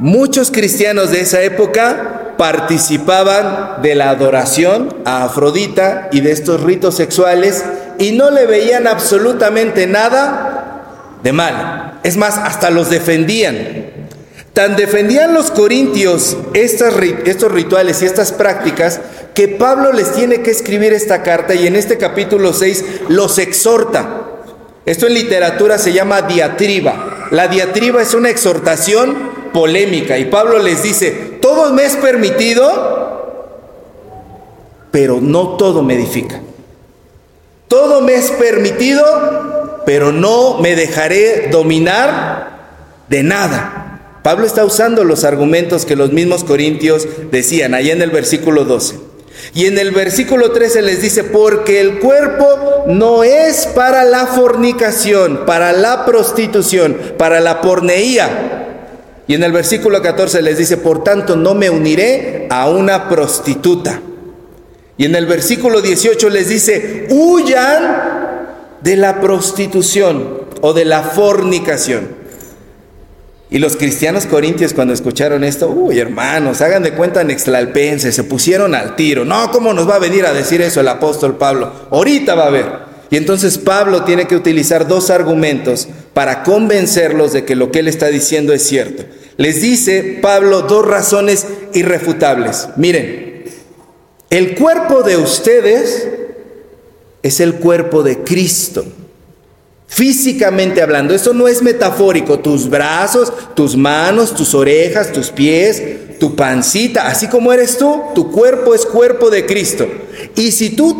muchos 0.00 0.50
cristianos 0.50 1.12
de 1.12 1.20
esa 1.20 1.42
época 1.42 2.21
participaban 2.36 3.82
de 3.82 3.94
la 3.94 4.10
adoración 4.10 4.94
a 5.04 5.24
Afrodita 5.24 6.08
y 6.12 6.20
de 6.20 6.32
estos 6.32 6.62
ritos 6.62 6.96
sexuales 6.96 7.64
y 7.98 8.12
no 8.12 8.30
le 8.30 8.46
veían 8.46 8.86
absolutamente 8.86 9.86
nada 9.86 11.18
de 11.22 11.32
mal. 11.32 12.00
Es 12.02 12.16
más, 12.16 12.38
hasta 12.38 12.70
los 12.70 12.90
defendían. 12.90 13.90
Tan 14.52 14.76
defendían 14.76 15.32
los 15.32 15.50
corintios 15.50 16.36
estos 16.52 17.52
rituales 17.52 18.02
y 18.02 18.06
estas 18.06 18.32
prácticas 18.32 19.00
que 19.34 19.48
Pablo 19.48 19.92
les 19.92 20.12
tiene 20.12 20.42
que 20.42 20.50
escribir 20.50 20.92
esta 20.92 21.22
carta 21.22 21.54
y 21.54 21.66
en 21.66 21.74
este 21.74 21.96
capítulo 21.96 22.52
6 22.52 22.84
los 23.08 23.38
exhorta. 23.38 24.26
Esto 24.84 25.06
en 25.06 25.14
literatura 25.14 25.78
se 25.78 25.92
llama 25.92 26.22
diatriba. 26.22 27.28
La 27.30 27.48
diatriba 27.48 28.02
es 28.02 28.12
una 28.12 28.28
exhortación 28.28 29.30
polémica 29.54 30.18
y 30.18 30.26
Pablo 30.26 30.58
les 30.58 30.82
dice, 30.82 31.31
todo 31.52 31.70
me 31.74 31.84
es 31.84 31.96
permitido, 31.96 33.68
pero 34.90 35.20
no 35.20 35.56
todo 35.58 35.82
me 35.82 35.94
edifica. 35.94 36.40
Todo 37.68 38.00
me 38.00 38.14
es 38.14 38.30
permitido, 38.30 39.82
pero 39.84 40.12
no 40.12 40.58
me 40.60 40.74
dejaré 40.74 41.48
dominar 41.50 43.04
de 43.08 43.22
nada. 43.22 44.18
Pablo 44.22 44.46
está 44.46 44.64
usando 44.64 45.04
los 45.04 45.24
argumentos 45.24 45.84
que 45.84 45.94
los 45.94 46.10
mismos 46.10 46.42
corintios 46.42 47.06
decían 47.30 47.74
allá 47.74 47.92
en 47.92 48.00
el 48.00 48.10
versículo 48.10 48.64
12. 48.64 48.96
Y 49.52 49.66
en 49.66 49.76
el 49.76 49.90
versículo 49.90 50.52
13 50.52 50.80
les 50.80 51.02
dice, 51.02 51.24
porque 51.24 51.80
el 51.80 51.98
cuerpo 51.98 52.84
no 52.86 53.24
es 53.24 53.66
para 53.66 54.04
la 54.04 54.26
fornicación, 54.26 55.44
para 55.44 55.72
la 55.72 56.06
prostitución, 56.06 56.96
para 57.18 57.40
la 57.40 57.60
porneía. 57.60 58.61
Y 59.26 59.34
en 59.34 59.44
el 59.44 59.52
versículo 59.52 60.02
14 60.02 60.42
les 60.42 60.58
dice, 60.58 60.76
por 60.76 61.04
tanto 61.04 61.36
no 61.36 61.54
me 61.54 61.70
uniré 61.70 62.46
a 62.50 62.68
una 62.68 63.08
prostituta. 63.08 64.00
Y 64.96 65.04
en 65.04 65.14
el 65.14 65.26
versículo 65.26 65.80
18 65.80 66.28
les 66.28 66.48
dice, 66.48 67.06
huyan 67.10 68.12
de 68.80 68.96
la 68.96 69.20
prostitución 69.20 70.42
o 70.60 70.72
de 70.72 70.84
la 70.84 71.02
fornicación. 71.02 72.22
Y 73.50 73.58
los 73.58 73.76
cristianos 73.76 74.24
corintios 74.24 74.72
cuando 74.72 74.94
escucharon 74.94 75.44
esto, 75.44 75.68
uy 75.68 75.98
hermanos, 75.98 76.62
hagan 76.62 76.82
de 76.82 76.94
cuenta 76.94 77.22
nextlalpenses, 77.22 78.14
se 78.14 78.24
pusieron 78.24 78.74
al 78.74 78.96
tiro. 78.96 79.26
No, 79.26 79.50
¿cómo 79.50 79.74
nos 79.74 79.88
va 79.88 79.96
a 79.96 79.98
venir 79.98 80.24
a 80.24 80.32
decir 80.32 80.62
eso 80.62 80.80
el 80.80 80.88
apóstol 80.88 81.36
Pablo? 81.36 81.70
Ahorita 81.90 82.34
va 82.34 82.46
a 82.46 82.50
ver. 82.50 82.66
Y 83.10 83.18
entonces 83.18 83.58
Pablo 83.58 84.04
tiene 84.04 84.26
que 84.26 84.36
utilizar 84.36 84.88
dos 84.88 85.10
argumentos 85.10 85.88
para 86.14 86.42
convencerlos 86.42 87.32
de 87.32 87.44
que 87.44 87.56
lo 87.56 87.70
que 87.70 87.80
él 87.80 87.88
está 87.88 88.08
diciendo 88.08 88.52
es 88.52 88.62
cierto. 88.62 89.04
Les 89.36 89.62
dice 89.62 90.18
Pablo 90.20 90.62
dos 90.62 90.86
razones 90.86 91.46
irrefutables. 91.72 92.68
Miren, 92.76 93.44
el 94.30 94.54
cuerpo 94.54 95.02
de 95.02 95.16
ustedes 95.16 96.08
es 97.22 97.40
el 97.40 97.54
cuerpo 97.54 98.02
de 98.02 98.18
Cristo. 98.18 98.84
Físicamente 99.86 100.80
hablando, 100.80 101.14
eso 101.14 101.34
no 101.34 101.48
es 101.48 101.62
metafórico. 101.62 102.38
Tus 102.38 102.68
brazos, 102.68 103.32
tus 103.54 103.76
manos, 103.76 104.34
tus 104.34 104.54
orejas, 104.54 105.12
tus 105.12 105.30
pies, 105.30 105.82
tu 106.18 106.36
pancita, 106.36 107.08
así 107.08 107.26
como 107.26 107.52
eres 107.52 107.76
tú, 107.78 108.00
tu 108.14 108.30
cuerpo 108.30 108.74
es 108.74 108.86
cuerpo 108.86 109.28
de 109.28 109.44
Cristo. 109.44 109.88
Y 110.36 110.52
si 110.52 110.70
tú, 110.70 110.98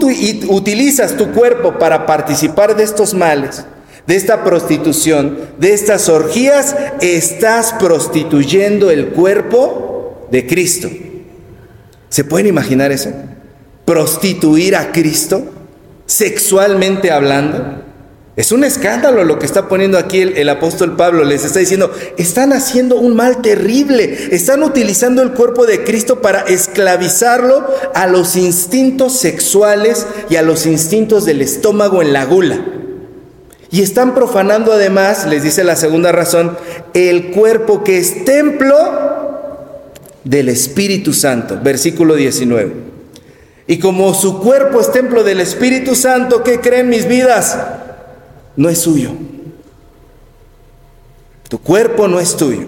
utilizas 0.48 1.16
tu 1.16 1.30
cuerpo 1.32 1.78
para 1.78 2.06
participar 2.06 2.76
de 2.76 2.82
estos 2.82 3.14
males, 3.14 3.64
de 4.06 4.16
esta 4.16 4.44
prostitución, 4.44 5.38
de 5.58 5.72
estas 5.72 6.08
orgías, 6.08 6.76
estás 7.00 7.72
prostituyendo 7.74 8.90
el 8.90 9.08
cuerpo 9.08 10.26
de 10.30 10.46
Cristo. 10.46 10.88
¿Se 12.08 12.24
pueden 12.24 12.46
imaginar 12.46 12.92
eso? 12.92 13.10
Prostituir 13.84 14.76
a 14.76 14.92
Cristo, 14.92 15.44
sexualmente 16.06 17.10
hablando. 17.10 17.82
Es 18.34 18.50
un 18.50 18.64
escándalo 18.64 19.24
lo 19.24 19.38
que 19.38 19.44
está 19.44 19.68
poniendo 19.68 19.98
aquí 19.98 20.20
el, 20.20 20.48
apóstol 20.48 20.96
Pablo. 20.96 21.22
Les 21.22 21.44
está 21.44 21.58
diciendo, 21.58 21.92
están 22.16 22.54
haciendo 22.54 22.96
un 22.96 23.14
mal 23.14 23.42
terrible. 23.42 24.28
Están 24.30 24.62
utilizando 24.62 25.22
el 25.22 25.32
cuerpo 25.32 25.66
de 25.66 25.84
Cristo 25.84 26.22
para 26.22 26.40
esclavizarlo 26.40 27.66
a 27.94 28.06
los 28.06 28.36
instintos 28.36 29.18
sexuales 29.18 30.06
y 30.30 30.36
a 30.36 30.42
los 30.42 30.64
instintos 30.64 31.26
del 31.26 31.42
estómago 31.42 32.00
en 32.00 32.14
la 32.14 32.24
gula. 32.24 32.64
Y 33.72 33.82
están 33.82 34.14
profanando 34.14 34.72
además, 34.72 35.26
les 35.26 35.42
dice 35.42 35.64
la 35.64 35.74
segunda 35.74 36.12
razón, 36.12 36.56
el 36.94 37.32
cuerpo 37.32 37.82
que 37.82 37.98
es 37.98 38.24
templo 38.24 38.76
del 40.22 40.48
Espíritu 40.48 41.12
Santo. 41.12 41.58
Versículo 41.60 42.14
19. 42.14 42.72
Y 43.66 43.78
como 43.78 44.14
su 44.14 44.38
cuerpo 44.38 44.80
es 44.80 44.92
templo 44.92 45.24
del 45.24 45.40
Espíritu 45.40 45.96
Santo, 45.96 46.44
¿qué 46.44 46.60
creen 46.60 46.88
mis 46.88 47.08
vidas? 47.08 47.58
no 48.56 48.68
es 48.68 48.78
suyo. 48.78 49.10
Tu 51.48 51.58
cuerpo 51.58 52.08
no 52.08 52.20
es 52.20 52.36
tuyo. 52.36 52.66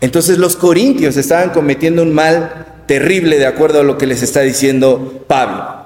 Entonces 0.00 0.38
los 0.38 0.56
corintios 0.56 1.16
estaban 1.16 1.50
cometiendo 1.50 2.02
un 2.02 2.12
mal 2.12 2.66
terrible 2.86 3.38
de 3.38 3.46
acuerdo 3.46 3.80
a 3.80 3.84
lo 3.84 3.98
que 3.98 4.06
les 4.06 4.22
está 4.22 4.40
diciendo 4.40 5.24
Pablo. 5.26 5.77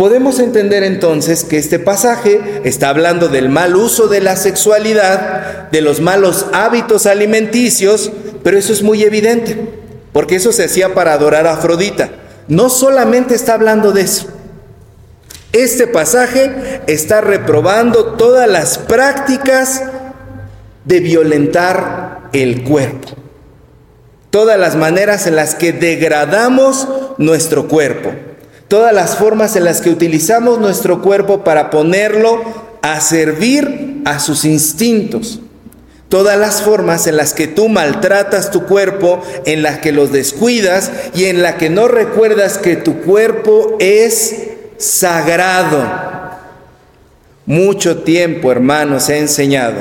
Podemos 0.00 0.38
entender 0.38 0.82
entonces 0.82 1.44
que 1.44 1.58
este 1.58 1.78
pasaje 1.78 2.62
está 2.64 2.88
hablando 2.88 3.28
del 3.28 3.50
mal 3.50 3.76
uso 3.76 4.08
de 4.08 4.22
la 4.22 4.34
sexualidad, 4.34 5.68
de 5.70 5.82
los 5.82 6.00
malos 6.00 6.46
hábitos 6.54 7.04
alimenticios, 7.04 8.10
pero 8.42 8.56
eso 8.56 8.72
es 8.72 8.82
muy 8.82 9.02
evidente, 9.02 9.60
porque 10.14 10.36
eso 10.36 10.52
se 10.52 10.64
hacía 10.64 10.94
para 10.94 11.12
adorar 11.12 11.46
a 11.46 11.52
Afrodita. 11.52 12.12
No 12.48 12.70
solamente 12.70 13.34
está 13.34 13.52
hablando 13.52 13.92
de 13.92 14.00
eso, 14.00 14.28
este 15.52 15.86
pasaje 15.86 16.80
está 16.86 17.20
reprobando 17.20 18.14
todas 18.14 18.48
las 18.48 18.78
prácticas 18.78 19.82
de 20.86 21.00
violentar 21.00 22.30
el 22.32 22.64
cuerpo. 22.64 23.08
Todas 24.30 24.58
las 24.58 24.76
maneras 24.76 25.26
en 25.26 25.36
las 25.36 25.54
que 25.54 25.74
degradamos 25.74 26.88
nuestro 27.18 27.68
cuerpo. 27.68 28.29
Todas 28.70 28.94
las 28.94 29.16
formas 29.16 29.56
en 29.56 29.64
las 29.64 29.80
que 29.80 29.90
utilizamos 29.90 30.60
nuestro 30.60 31.02
cuerpo 31.02 31.42
para 31.42 31.70
ponerlo 31.70 32.40
a 32.82 33.00
servir 33.00 34.00
a 34.04 34.20
sus 34.20 34.44
instintos. 34.44 35.40
Todas 36.08 36.38
las 36.38 36.62
formas 36.62 37.08
en 37.08 37.16
las 37.16 37.34
que 37.34 37.48
tú 37.48 37.68
maltratas 37.68 38.52
tu 38.52 38.66
cuerpo, 38.66 39.24
en 39.44 39.64
las 39.64 39.80
que 39.80 39.90
los 39.90 40.12
descuidas 40.12 40.92
y 41.16 41.24
en 41.24 41.42
las 41.42 41.56
que 41.56 41.68
no 41.68 41.88
recuerdas 41.88 42.58
que 42.58 42.76
tu 42.76 43.00
cuerpo 43.00 43.76
es 43.80 44.36
sagrado. 44.78 45.82
Mucho 47.46 48.02
tiempo, 48.04 48.52
hermanos, 48.52 49.08
he 49.08 49.18
enseñado 49.18 49.80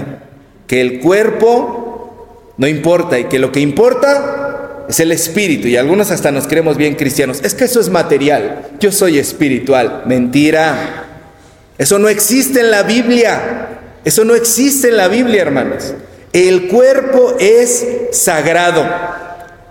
que 0.65 0.81
el 0.81 0.99
cuerpo 0.99 2.53
no 2.57 2.67
importa 2.67 3.19
y 3.19 3.25
que 3.25 3.37
lo 3.37 3.51
que 3.51 3.59
importa 3.59 4.48
es 4.89 4.99
el 4.99 5.11
espíritu. 5.11 5.67
Y 5.67 5.77
algunos 5.77 6.09
hasta 6.09 6.31
nos 6.31 6.47
creemos 6.47 6.75
bien 6.75 6.95
cristianos. 6.95 7.41
Es 7.43 7.53
que 7.53 7.65
eso 7.65 7.79
es 7.79 7.89
material. 7.89 8.69
Yo 8.79 8.91
soy 8.91 9.19
espiritual. 9.19 10.03
Mentira. 10.07 11.05
Eso 11.77 11.99
no 11.99 12.09
existe 12.09 12.61
en 12.61 12.71
la 12.71 12.81
Biblia. 12.81 13.67
Eso 14.03 14.25
no 14.25 14.33
existe 14.33 14.89
en 14.89 14.97
la 14.97 15.07
Biblia, 15.07 15.43
hermanos. 15.43 15.93
El 16.33 16.67
cuerpo 16.67 17.35
es 17.39 17.87
sagrado. 18.11 18.83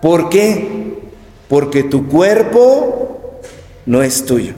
¿Por 0.01 0.29
qué? 0.29 1.01
Porque 1.49 1.83
tu 1.83 2.07
cuerpo 2.07 3.41
no 3.87 4.03
es 4.05 4.25
tuyo. 4.25 4.55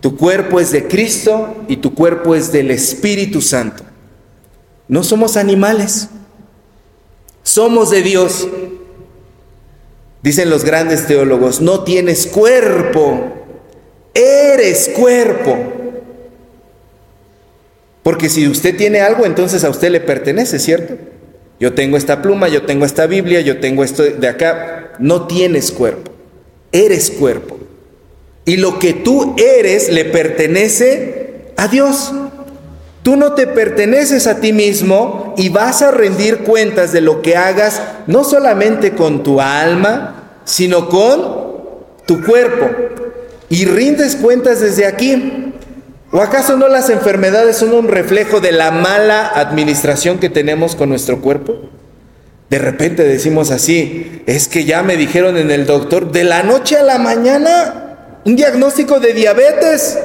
Tu 0.00 0.16
cuerpo 0.16 0.58
es 0.58 0.72
de 0.72 0.88
Cristo 0.88 1.64
y 1.68 1.76
tu 1.76 1.94
cuerpo 1.94 2.34
es 2.34 2.50
del 2.50 2.72
Espíritu 2.72 3.40
Santo. 3.40 3.84
No 4.88 5.04
somos 5.04 5.36
animales, 5.36 6.08
somos 7.50 7.90
de 7.90 8.02
Dios. 8.02 8.48
Dicen 10.22 10.50
los 10.50 10.64
grandes 10.64 11.06
teólogos, 11.06 11.60
no 11.60 11.82
tienes 11.82 12.26
cuerpo, 12.26 13.32
eres 14.14 14.90
cuerpo. 14.94 15.56
Porque 18.02 18.28
si 18.28 18.46
usted 18.46 18.76
tiene 18.76 19.00
algo, 19.00 19.26
entonces 19.26 19.64
a 19.64 19.70
usted 19.70 19.90
le 19.90 20.00
pertenece, 20.00 20.58
¿cierto? 20.58 20.96
Yo 21.58 21.74
tengo 21.74 21.96
esta 21.96 22.22
pluma, 22.22 22.48
yo 22.48 22.64
tengo 22.64 22.84
esta 22.84 23.06
Biblia, 23.06 23.40
yo 23.40 23.60
tengo 23.60 23.82
esto 23.84 24.02
de 24.02 24.28
acá. 24.28 24.92
No 24.98 25.26
tienes 25.26 25.72
cuerpo, 25.72 26.12
eres 26.72 27.10
cuerpo. 27.10 27.58
Y 28.44 28.56
lo 28.56 28.78
que 28.78 28.92
tú 28.92 29.34
eres 29.36 29.90
le 29.90 30.04
pertenece 30.06 31.52
a 31.56 31.68
Dios. 31.68 32.12
Tú 33.02 33.16
no 33.16 33.32
te 33.32 33.46
perteneces 33.46 34.26
a 34.26 34.40
ti 34.40 34.52
mismo 34.52 35.34
y 35.38 35.48
vas 35.48 35.80
a 35.80 35.90
rendir 35.90 36.38
cuentas 36.38 36.92
de 36.92 37.00
lo 37.00 37.22
que 37.22 37.36
hagas, 37.36 37.80
no 38.06 38.24
solamente 38.24 38.92
con 38.92 39.22
tu 39.22 39.40
alma, 39.40 40.40
sino 40.44 40.88
con 40.88 41.50
tu 42.06 42.22
cuerpo. 42.22 42.68
Y 43.48 43.64
rindes 43.64 44.16
cuentas 44.16 44.60
desde 44.60 44.86
aquí. 44.86 45.54
¿O 46.12 46.20
acaso 46.20 46.56
no 46.56 46.68
las 46.68 46.90
enfermedades 46.90 47.56
son 47.56 47.72
un 47.72 47.88
reflejo 47.88 48.40
de 48.40 48.52
la 48.52 48.70
mala 48.70 49.28
administración 49.28 50.18
que 50.18 50.28
tenemos 50.28 50.74
con 50.74 50.88
nuestro 50.88 51.20
cuerpo? 51.20 51.70
De 52.50 52.58
repente 52.58 53.04
decimos 53.04 53.52
así, 53.52 54.22
es 54.26 54.48
que 54.48 54.64
ya 54.64 54.82
me 54.82 54.96
dijeron 54.96 55.36
en 55.36 55.52
el 55.52 55.66
doctor, 55.66 56.10
de 56.10 56.24
la 56.24 56.42
noche 56.42 56.76
a 56.76 56.82
la 56.82 56.98
mañana, 56.98 58.18
un 58.24 58.34
diagnóstico 58.34 58.98
de 58.98 59.12
diabetes. 59.14 59.96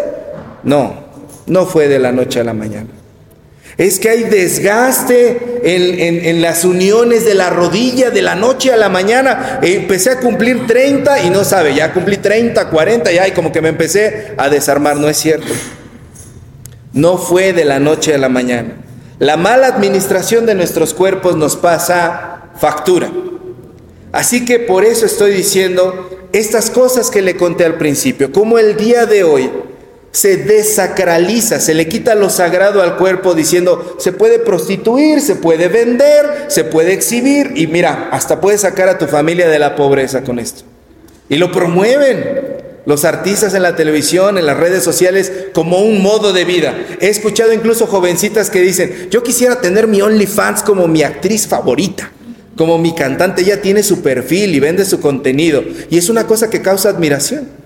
No, 0.63 1.04
no 1.47 1.65
fue 1.65 1.87
de 1.87 1.99
la 1.99 2.11
noche 2.11 2.39
a 2.39 2.43
la 2.43 2.53
mañana. 2.53 2.89
Es 3.77 3.99
que 3.99 4.09
hay 4.09 4.23
desgaste 4.23 5.59
en, 5.63 6.41
las 6.41 6.63
uniones 6.63 7.25
de 7.25 7.33
la 7.33 7.49
rodilla 7.49 8.09
de 8.09 8.21
la 8.21 8.35
noche 8.35 8.71
a 8.71 8.77
la 8.77 8.87
mañana. 8.87 9.59
empecé 9.61 10.11
a 10.11 10.19
cumplir 10.19 10.65
30 10.65 11.23
y 11.23 11.29
no 11.29 11.43
sabe, 11.43 11.75
ya 11.75 11.91
cumplí 11.91 12.17
30, 12.17 12.69
40, 12.69 13.11
ya 13.11 13.27
y 13.27 13.31
como 13.31 13.51
que 13.51 13.61
me 13.61 13.69
empecé 13.69 14.33
a 14.37 14.49
desarmar. 14.49 14.95
No 14.95 15.09
es 15.09 15.17
cierto. 15.17 15.51
No 16.93 17.17
fue 17.17 17.51
de 17.51 17.65
la 17.65 17.79
noche 17.79 18.15
a 18.15 18.17
la 18.17 18.29
mañana. 18.29 18.75
La 19.19 19.35
mala 19.35 19.67
administración 19.67 20.45
de 20.45 20.55
nuestros 20.55 20.93
cuerpos 20.93 21.35
nos 21.35 21.57
pasa 21.57 22.51
factura. 22.57 23.11
Así 24.13 24.45
que 24.45 24.59
por 24.59 24.85
eso 24.85 25.05
estoy 25.05 25.33
diciendo 25.33 26.09
estas 26.31 26.69
cosas 26.69 27.09
que 27.11 27.21
le 27.21 27.35
conté 27.35 27.65
al 27.65 27.77
principio, 27.77 28.31
como 28.31 28.57
el 28.57 28.77
día 28.77 29.05
de 29.05 29.25
hoy 29.25 29.49
se 30.15 30.37
desacraliza, 30.37 31.59
se 31.59 31.73
le 31.73 31.89
quita 31.89 32.15
lo 32.15 32.29
sagrado 32.29 32.81
al 32.81 32.95
cuerpo 32.95 33.35
diciendo, 33.35 33.97
se 33.99 34.13
puede 34.13 34.39
prostituir, 34.39 35.19
se 35.19 35.35
puede 35.35 35.67
vender, 35.67 36.45
se 36.47 36.63
puede 36.63 36.93
exhibir 36.93 37.51
y 37.55 37.67
mira, 37.67 38.07
hasta 38.13 38.39
puedes 38.39 38.61
sacar 38.61 38.87
a 38.87 38.97
tu 38.97 39.07
familia 39.07 39.49
de 39.49 39.59
la 39.59 39.75
pobreza 39.75 40.23
con 40.23 40.39
esto. 40.39 40.63
Y 41.27 41.35
lo 41.35 41.51
promueven 41.51 42.63
los 42.85 43.03
artistas 43.03 43.55
en 43.55 43.63
la 43.63 43.75
televisión, 43.75 44.37
en 44.37 44.45
las 44.45 44.55
redes 44.55 44.85
sociales, 44.85 45.33
como 45.51 45.79
un 45.79 46.01
modo 46.01 46.31
de 46.31 46.45
vida. 46.45 46.73
He 47.01 47.09
escuchado 47.09 47.51
incluso 47.51 47.85
jovencitas 47.85 48.49
que 48.49 48.61
dicen, 48.61 49.09
yo 49.11 49.21
quisiera 49.21 49.59
tener 49.59 49.85
mi 49.85 50.01
OnlyFans 50.01 50.63
como 50.63 50.87
mi 50.87 51.03
actriz 51.03 51.45
favorita, 51.45 52.09
como 52.55 52.77
mi 52.77 52.95
cantante, 52.95 53.41
ella 53.41 53.61
tiene 53.61 53.83
su 53.83 54.01
perfil 54.01 54.55
y 54.55 54.61
vende 54.61 54.85
su 54.85 55.01
contenido. 55.01 55.61
Y 55.89 55.97
es 55.97 56.07
una 56.07 56.25
cosa 56.25 56.49
que 56.49 56.61
causa 56.61 56.87
admiración. 56.87 57.64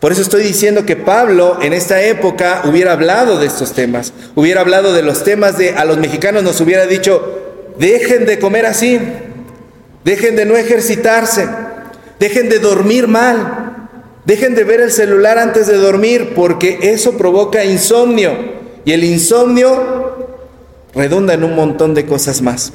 Por 0.00 0.12
eso 0.12 0.22
estoy 0.22 0.42
diciendo 0.42 0.86
que 0.86 0.96
Pablo 0.96 1.58
en 1.60 1.72
esta 1.72 2.00
época 2.02 2.62
hubiera 2.64 2.92
hablado 2.92 3.38
de 3.38 3.46
estos 3.46 3.72
temas, 3.72 4.12
hubiera 4.34 4.60
hablado 4.60 4.92
de 4.92 5.02
los 5.02 5.24
temas 5.24 5.58
de, 5.58 5.70
a 5.70 5.84
los 5.84 5.98
mexicanos 5.98 6.44
nos 6.44 6.60
hubiera 6.60 6.86
dicho, 6.86 7.74
dejen 7.78 8.24
de 8.26 8.38
comer 8.38 8.66
así, 8.66 9.00
dejen 10.04 10.36
de 10.36 10.44
no 10.44 10.56
ejercitarse, 10.56 11.48
dejen 12.20 12.48
de 12.48 12.60
dormir 12.60 13.08
mal, 13.08 13.68
Dejen 14.28 14.54
de 14.54 14.62
ver 14.62 14.82
el 14.82 14.92
celular 14.92 15.38
antes 15.38 15.66
de 15.66 15.78
dormir 15.78 16.34
porque 16.36 16.78
eso 16.82 17.16
provoca 17.16 17.64
insomnio 17.64 18.32
y 18.84 18.92
el 18.92 19.02
insomnio 19.02 20.26
redunda 20.94 21.32
en 21.32 21.44
un 21.44 21.56
montón 21.56 21.94
de 21.94 22.04
cosas 22.04 22.42
más. 22.42 22.74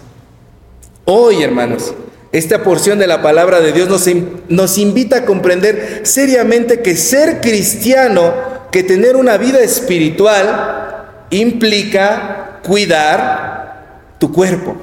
Hoy, 1.06 1.44
hermanos, 1.44 1.94
esta 2.34 2.64
porción 2.64 2.98
de 2.98 3.06
la 3.06 3.22
palabra 3.22 3.62
de 3.62 3.72
Dios 3.72 3.88
nos, 3.88 4.10
nos 4.50 4.78
invita 4.80 5.18
a 5.18 5.26
comprender 5.26 6.02
seriamente 6.04 6.82
que 6.82 6.98
ser 6.98 7.42
cristiano, 7.42 8.34
que 8.72 8.82
tener 8.82 9.16
una 9.16 9.38
vida 9.38 9.60
espiritual, 9.60 11.28
implica 11.30 12.60
cuidar 12.66 14.16
tu 14.18 14.34
cuerpo. 14.34 14.76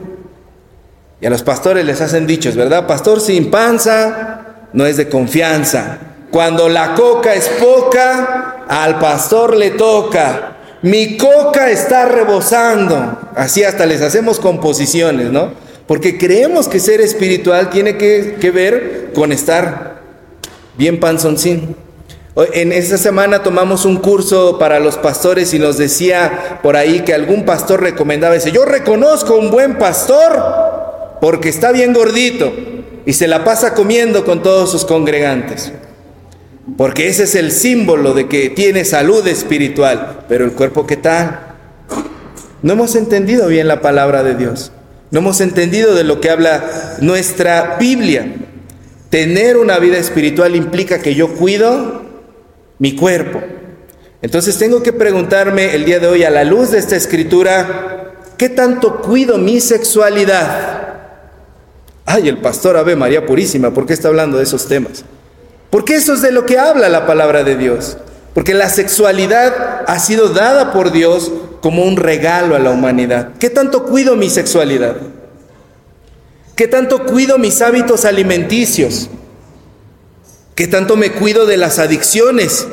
Y 1.20 1.26
a 1.26 1.30
los 1.30 1.42
pastores 1.42 1.84
les 1.84 2.00
hacen 2.00 2.24
dichos, 2.24 2.54
¿verdad? 2.54 2.86
Pastor 2.86 3.20
sin 3.20 3.50
panza 3.50 4.42
no 4.72 4.86
es 4.86 4.96
de 4.96 5.08
confianza. 5.08 5.98
Cuando 6.30 6.68
la 6.68 6.94
coca 6.94 7.34
es 7.34 7.48
poca, 7.48 8.64
al 8.68 9.00
pastor 9.00 9.56
le 9.56 9.70
toca. 9.70 10.56
Mi 10.82 11.16
coca 11.16 11.68
está 11.68 12.06
rebosando. 12.06 13.18
Así 13.34 13.64
hasta 13.64 13.86
les 13.86 14.00
hacemos 14.02 14.38
composiciones, 14.38 15.32
¿no? 15.32 15.68
Porque 15.90 16.16
creemos 16.16 16.68
que 16.68 16.78
ser 16.78 17.00
espiritual 17.00 17.68
tiene 17.68 17.96
que, 17.96 18.50
ver 18.54 19.10
con 19.12 19.32
estar 19.32 20.02
bien 20.78 21.00
panzoncín. 21.00 21.74
En 22.52 22.70
esta 22.70 22.96
semana 22.96 23.42
tomamos 23.42 23.84
un 23.84 23.96
curso 23.96 24.56
para 24.56 24.78
los 24.78 24.96
pastores 24.96 25.52
y 25.52 25.58
nos 25.58 25.78
decía 25.78 26.60
por 26.62 26.76
ahí 26.76 27.00
que 27.00 27.12
algún 27.12 27.44
pastor 27.44 27.82
recomendaba, 27.82 28.36
dice, 28.36 28.52
yo 28.52 28.64
reconozco 28.64 29.34
un 29.34 29.50
buen 29.50 29.78
pastor 29.78 31.18
porque 31.20 31.48
está 31.48 31.72
bien 31.72 31.92
gordito 31.92 32.52
y 33.04 33.12
se 33.14 33.26
la 33.26 33.42
pasa 33.42 33.74
comiendo 33.74 34.24
con 34.24 34.44
todos 34.44 34.70
sus 34.70 34.84
congregantes. 34.84 35.72
Porque 36.76 37.08
ese 37.08 37.24
es 37.24 37.34
el 37.34 37.50
símbolo 37.50 38.14
de 38.14 38.28
que 38.28 38.48
tiene 38.50 38.84
salud 38.84 39.26
espiritual. 39.26 40.20
Pero 40.28 40.44
el 40.44 40.52
cuerpo, 40.52 40.86
¿qué 40.86 40.96
tal? 40.96 41.56
No 42.62 42.74
hemos 42.74 42.94
entendido 42.94 43.48
bien 43.48 43.66
la 43.66 43.80
palabra 43.80 44.22
de 44.22 44.36
Dios. 44.36 44.70
No 45.10 45.18
hemos 45.20 45.40
entendido 45.40 45.94
de 45.94 46.04
lo 46.04 46.20
que 46.20 46.30
habla 46.30 46.96
nuestra 47.00 47.76
Biblia. 47.78 48.32
Tener 49.10 49.56
una 49.56 49.78
vida 49.78 49.98
espiritual 49.98 50.54
implica 50.54 51.00
que 51.00 51.14
yo 51.14 51.34
cuido 51.34 52.02
mi 52.78 52.94
cuerpo. 52.94 53.42
Entonces 54.22 54.58
tengo 54.58 54.82
que 54.82 54.92
preguntarme 54.92 55.74
el 55.74 55.84
día 55.84 55.98
de 55.98 56.06
hoy 56.06 56.24
a 56.24 56.30
la 56.30 56.44
luz 56.44 56.70
de 56.70 56.78
esta 56.78 56.94
escritura, 56.94 58.12
¿qué 58.36 58.48
tanto 58.48 59.00
cuido 59.00 59.38
mi 59.38 59.60
sexualidad? 59.60 60.80
Ay, 62.04 62.28
el 62.28 62.38
pastor 62.38 62.76
Ave 62.76 62.96
María 62.96 63.26
Purísima, 63.26 63.72
¿por 63.72 63.86
qué 63.86 63.94
está 63.94 64.08
hablando 64.08 64.36
de 64.38 64.44
esos 64.44 64.68
temas? 64.68 65.04
Porque 65.70 65.94
eso 65.94 66.12
es 66.12 66.22
de 66.22 66.32
lo 66.32 66.44
que 66.44 66.58
habla 66.58 66.88
la 66.88 67.06
palabra 67.06 67.44
de 67.44 67.56
Dios. 67.56 67.96
Porque 68.34 68.54
la 68.54 68.68
sexualidad 68.68 69.84
ha 69.86 69.98
sido 69.98 70.28
dada 70.28 70.72
por 70.72 70.92
Dios 70.92 71.32
como 71.60 71.84
un 71.84 71.96
regalo 71.96 72.54
a 72.54 72.58
la 72.58 72.70
humanidad. 72.70 73.30
¿Qué 73.38 73.50
tanto 73.50 73.84
cuido 73.84 74.16
mi 74.16 74.30
sexualidad? 74.30 74.96
¿Qué 76.54 76.68
tanto 76.68 77.06
cuido 77.06 77.38
mis 77.38 77.60
hábitos 77.60 78.04
alimenticios? 78.04 79.08
¿Qué 80.54 80.66
tanto 80.68 80.96
me 80.96 81.12
cuido 81.12 81.46
de 81.46 81.56
las 81.56 81.78
adicciones? 81.78 82.66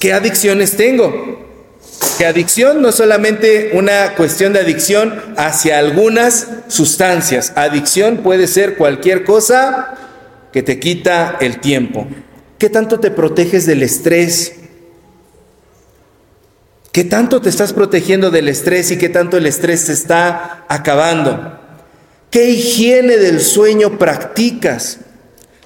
¿Qué 0.00 0.12
adicciones 0.12 0.76
tengo? 0.76 1.46
Que 2.16 2.26
adicción 2.26 2.82
no 2.82 2.88
es 2.88 2.94
solamente 2.94 3.70
una 3.74 4.14
cuestión 4.16 4.52
de 4.52 4.60
adicción 4.60 5.20
hacia 5.36 5.78
algunas 5.78 6.48
sustancias. 6.68 7.52
Adicción 7.54 8.18
puede 8.18 8.46
ser 8.46 8.76
cualquier 8.76 9.24
cosa 9.24 9.94
que 10.52 10.62
te 10.62 10.80
quita 10.80 11.36
el 11.40 11.60
tiempo, 11.60 12.06
¿Qué 12.58 12.68
tanto 12.68 12.98
te 12.98 13.12
proteges 13.12 13.66
del 13.66 13.84
estrés? 13.84 14.54
¿Qué 16.98 17.04
tanto 17.04 17.40
te 17.40 17.48
estás 17.48 17.72
protegiendo 17.72 18.32
del 18.32 18.48
estrés 18.48 18.90
y 18.90 18.98
qué 18.98 19.08
tanto 19.08 19.36
el 19.36 19.46
estrés 19.46 19.86
te 19.86 19.92
está 19.92 20.64
acabando? 20.66 21.56
¿Qué 22.28 22.50
higiene 22.50 23.18
del 23.18 23.40
sueño 23.40 24.00
practicas? 24.00 24.98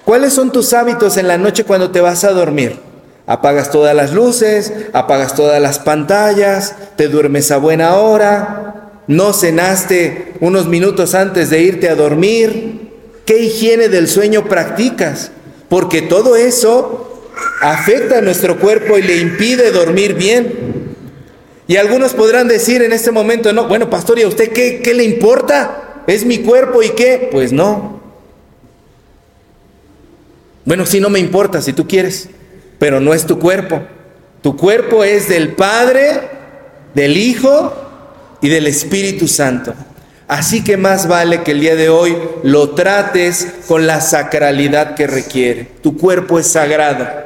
¿Cuáles 0.05 0.33
son 0.33 0.51
tus 0.51 0.73
hábitos 0.73 1.17
en 1.17 1.27
la 1.27 1.39
noche 1.39 1.63
cuando 1.63 1.89
te 1.89 2.01
vas 2.01 2.23
a 2.23 2.33
dormir? 2.33 2.77
Apagas 3.25 3.71
todas 3.71 3.95
las 3.95 4.13
luces, 4.13 4.73
apagas 4.93 5.33
todas 5.33 5.59
las 5.59 5.79
pantallas, 5.79 6.75
te 6.97 7.07
duermes 7.07 7.49
a 7.49 7.57
buena 7.57 7.95
hora, 7.95 8.91
no 9.07 9.33
cenaste 9.33 10.35
unos 10.39 10.67
minutos 10.67 11.15
antes 11.15 11.49
de 11.49 11.63
irte 11.63 11.89
a 11.89 11.95
dormir. 11.95 12.91
¿Qué 13.25 13.39
higiene 13.39 13.89
del 13.89 14.07
sueño 14.07 14.45
practicas? 14.45 15.31
Porque 15.67 16.03
todo 16.03 16.35
eso 16.35 17.31
afecta 17.59 18.19
a 18.19 18.21
nuestro 18.21 18.59
cuerpo 18.59 18.99
y 18.99 19.01
le 19.01 19.17
impide 19.17 19.71
dormir 19.71 20.13
bien. 20.13 20.72
Y 21.67 21.77
algunos 21.77 22.13
podrán 22.13 22.47
decir 22.47 22.81
en 22.81 22.91
este 22.91 23.11
momento, 23.11 23.53
no, 23.53 23.67
bueno, 23.67 23.89
pastor, 23.89 24.19
¿y 24.19 24.23
a 24.23 24.27
usted 24.27 24.51
qué, 24.51 24.81
qué 24.83 24.93
le 24.93 25.03
importa? 25.03 26.03
¿Es 26.07 26.25
mi 26.25 26.39
cuerpo 26.39 26.83
y 26.83 26.89
qué? 26.89 27.29
Pues 27.31 27.53
no. 27.53 28.01
Bueno, 30.65 30.85
si 30.85 30.99
no 30.99 31.09
me 31.09 31.19
importa, 31.19 31.61
si 31.61 31.73
tú 31.73 31.87
quieres, 31.87 32.29
pero 32.79 32.99
no 32.99 33.13
es 33.13 33.25
tu 33.25 33.39
cuerpo. 33.39 33.81
Tu 34.41 34.57
cuerpo 34.57 35.03
es 35.03 35.29
del 35.29 35.53
Padre, 35.53 36.19
del 36.93 37.17
Hijo 37.17 37.73
y 38.41 38.49
del 38.49 38.67
Espíritu 38.67 39.27
Santo. 39.27 39.73
Así 40.27 40.63
que 40.63 40.77
más 40.77 41.07
vale 41.07 41.43
que 41.43 41.51
el 41.51 41.61
día 41.61 41.75
de 41.75 41.89
hoy 41.89 42.17
lo 42.43 42.71
trates 42.71 43.47
con 43.67 43.87
la 43.87 44.01
sacralidad 44.01 44.95
que 44.95 45.07
requiere. 45.07 45.65
Tu 45.81 45.97
cuerpo 45.97 46.39
es 46.39 46.47
sagrado. 46.47 47.22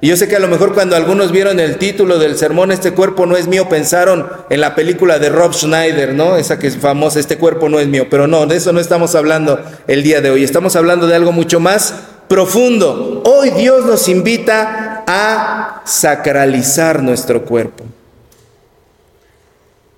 Y 0.00 0.08
yo 0.08 0.16
sé 0.16 0.28
que 0.28 0.36
a 0.36 0.40
lo 0.40 0.48
mejor 0.48 0.74
cuando 0.74 0.94
algunos 0.94 1.32
vieron 1.32 1.58
el 1.58 1.78
título 1.78 2.18
del 2.18 2.36
sermón, 2.36 2.70
este 2.70 2.92
cuerpo 2.92 3.24
no 3.24 3.36
es 3.36 3.46
mío, 3.46 3.68
pensaron 3.68 4.28
en 4.50 4.60
la 4.60 4.74
película 4.74 5.18
de 5.18 5.30
Rob 5.30 5.54
Schneider, 5.54 6.14
¿no? 6.14 6.36
Esa 6.36 6.58
que 6.58 6.66
es 6.66 6.76
famosa, 6.76 7.18
este 7.18 7.38
cuerpo 7.38 7.68
no 7.68 7.80
es 7.80 7.88
mío. 7.88 8.06
Pero 8.10 8.26
no, 8.26 8.46
de 8.46 8.56
eso 8.56 8.72
no 8.72 8.80
estamos 8.80 9.14
hablando 9.14 9.58
el 9.86 10.02
día 10.02 10.20
de 10.20 10.30
hoy. 10.30 10.44
Estamos 10.44 10.76
hablando 10.76 11.06
de 11.06 11.16
algo 11.16 11.32
mucho 11.32 11.60
más 11.60 11.94
profundo. 12.28 13.22
Hoy 13.24 13.50
Dios 13.50 13.86
nos 13.86 14.08
invita 14.08 15.04
a 15.06 15.82
sacralizar 15.86 17.02
nuestro 17.02 17.44
cuerpo. 17.44 17.84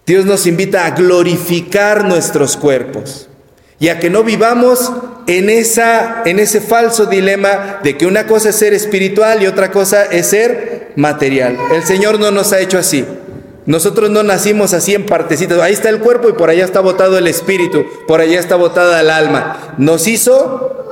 Dios 0.06 0.24
nos 0.24 0.46
invita 0.46 0.86
a 0.86 0.90
glorificar 0.90 2.04
nuestros 2.04 2.56
cuerpos 2.56 3.27
y 3.80 3.88
a 3.88 4.00
que 4.00 4.10
no 4.10 4.24
vivamos 4.24 4.92
en, 5.26 5.50
esa, 5.50 6.22
en 6.24 6.40
ese 6.40 6.60
falso 6.60 7.06
dilema 7.06 7.78
de 7.82 7.96
que 7.96 8.06
una 8.06 8.26
cosa 8.26 8.48
es 8.48 8.56
ser 8.56 8.74
espiritual 8.74 9.42
y 9.42 9.46
otra 9.46 9.70
cosa 9.70 10.04
es 10.04 10.28
ser 10.28 10.92
material. 10.96 11.56
El 11.72 11.84
Señor 11.84 12.18
no 12.18 12.30
nos 12.30 12.52
ha 12.52 12.60
hecho 12.60 12.78
así. 12.78 13.04
Nosotros 13.66 14.10
no 14.10 14.22
nacimos 14.22 14.72
así 14.72 14.94
en 14.94 15.06
partecitas. 15.06 15.60
Ahí 15.60 15.74
está 15.74 15.90
el 15.90 16.00
cuerpo 16.00 16.28
y 16.28 16.32
por 16.32 16.48
allá 16.48 16.64
está 16.64 16.80
botado 16.80 17.18
el 17.18 17.26
espíritu, 17.26 17.84
por 18.06 18.20
allá 18.20 18.40
está 18.40 18.56
botada 18.56 19.00
el 19.00 19.10
alma. 19.10 19.74
Nos 19.76 20.08
hizo 20.08 20.86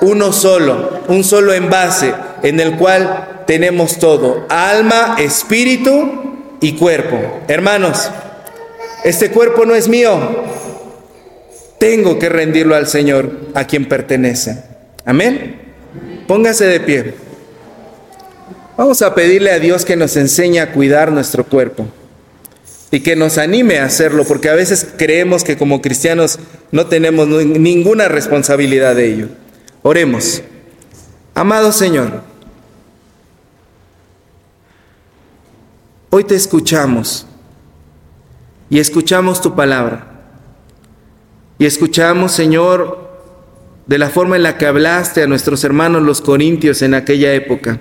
uno 0.00 0.32
solo, 0.32 1.00
un 1.08 1.24
solo 1.24 1.52
envase 1.52 2.14
en 2.42 2.60
el 2.60 2.76
cual 2.76 3.42
tenemos 3.46 3.98
todo, 3.98 4.46
alma, 4.48 5.16
espíritu 5.18 6.36
y 6.60 6.74
cuerpo. 6.74 7.18
Hermanos, 7.48 8.10
este 9.04 9.30
cuerpo 9.30 9.66
no 9.66 9.74
es 9.74 9.88
mío, 9.88 10.18
tengo 11.78 12.18
que 12.18 12.28
rendirlo 12.28 12.74
al 12.74 12.86
Señor, 12.86 13.30
a 13.54 13.66
quien 13.66 13.86
pertenece. 13.86 14.64
Amén. 15.04 15.60
Póngase 16.26 16.66
de 16.66 16.80
pie. 16.80 17.14
Vamos 18.76 19.00
a 19.02 19.14
pedirle 19.14 19.52
a 19.52 19.58
Dios 19.58 19.84
que 19.84 19.96
nos 19.96 20.16
enseñe 20.16 20.58
a 20.58 20.72
cuidar 20.72 21.10
nuestro 21.10 21.44
cuerpo 21.44 21.86
y 22.90 23.00
que 23.00 23.16
nos 23.16 23.38
anime 23.38 23.78
a 23.78 23.84
hacerlo, 23.84 24.24
porque 24.24 24.48
a 24.48 24.54
veces 24.54 24.86
creemos 24.96 25.44
que 25.44 25.56
como 25.56 25.80
cristianos 25.80 26.38
no 26.72 26.86
tenemos 26.86 27.26
ninguna 27.26 28.08
responsabilidad 28.08 28.94
de 28.94 29.12
ello. 29.12 29.28
Oremos. 29.82 30.42
Amado 31.34 31.72
Señor, 31.72 32.22
hoy 36.10 36.24
te 36.24 36.34
escuchamos 36.34 37.26
y 38.70 38.78
escuchamos 38.78 39.40
tu 39.40 39.54
palabra. 39.54 40.15
Y 41.58 41.64
escuchamos, 41.64 42.32
Señor, 42.32 43.06
de 43.86 43.98
la 43.98 44.10
forma 44.10 44.36
en 44.36 44.42
la 44.42 44.58
que 44.58 44.66
hablaste 44.66 45.22
a 45.22 45.26
nuestros 45.26 45.64
hermanos 45.64 46.02
los 46.02 46.20
corintios 46.20 46.82
en 46.82 46.94
aquella 46.94 47.32
época. 47.32 47.80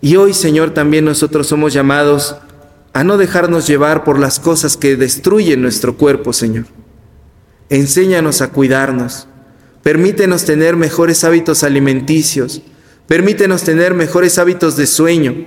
Y 0.00 0.16
hoy, 0.16 0.32
Señor, 0.32 0.70
también 0.70 1.04
nosotros 1.04 1.46
somos 1.46 1.72
llamados 1.72 2.36
a 2.92 3.04
no 3.04 3.18
dejarnos 3.18 3.66
llevar 3.66 4.02
por 4.02 4.18
las 4.18 4.40
cosas 4.40 4.76
que 4.76 4.96
destruyen 4.96 5.62
nuestro 5.62 5.96
cuerpo, 5.96 6.32
Señor. 6.32 6.64
Enséñanos 7.68 8.40
a 8.40 8.48
cuidarnos. 8.48 9.28
Permítenos 9.82 10.44
tener 10.44 10.74
mejores 10.74 11.22
hábitos 11.22 11.62
alimenticios. 11.62 12.62
Permítenos 13.06 13.62
tener 13.62 13.94
mejores 13.94 14.38
hábitos 14.38 14.76
de 14.76 14.86
sueño. 14.86 15.46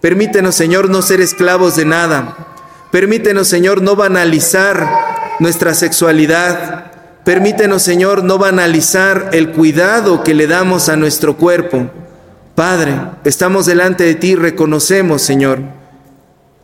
Permítenos, 0.00 0.54
Señor, 0.54 0.88
no 0.90 1.02
ser 1.02 1.20
esclavos 1.20 1.74
de 1.74 1.86
nada. 1.86 2.54
Permítenos, 2.92 3.48
Señor, 3.48 3.82
no 3.82 3.96
banalizar 3.96 5.25
nuestra 5.38 5.74
sexualidad. 5.74 6.92
Permítenos, 7.24 7.82
Señor, 7.82 8.24
no 8.24 8.38
banalizar 8.38 9.30
el 9.32 9.50
cuidado 9.52 10.22
que 10.22 10.34
le 10.34 10.46
damos 10.46 10.88
a 10.88 10.96
nuestro 10.96 11.36
cuerpo. 11.36 11.90
Padre, 12.54 12.98
estamos 13.24 13.66
delante 13.66 14.04
de 14.04 14.14
ti 14.14 14.34
reconocemos, 14.34 15.22
Señor, 15.22 15.60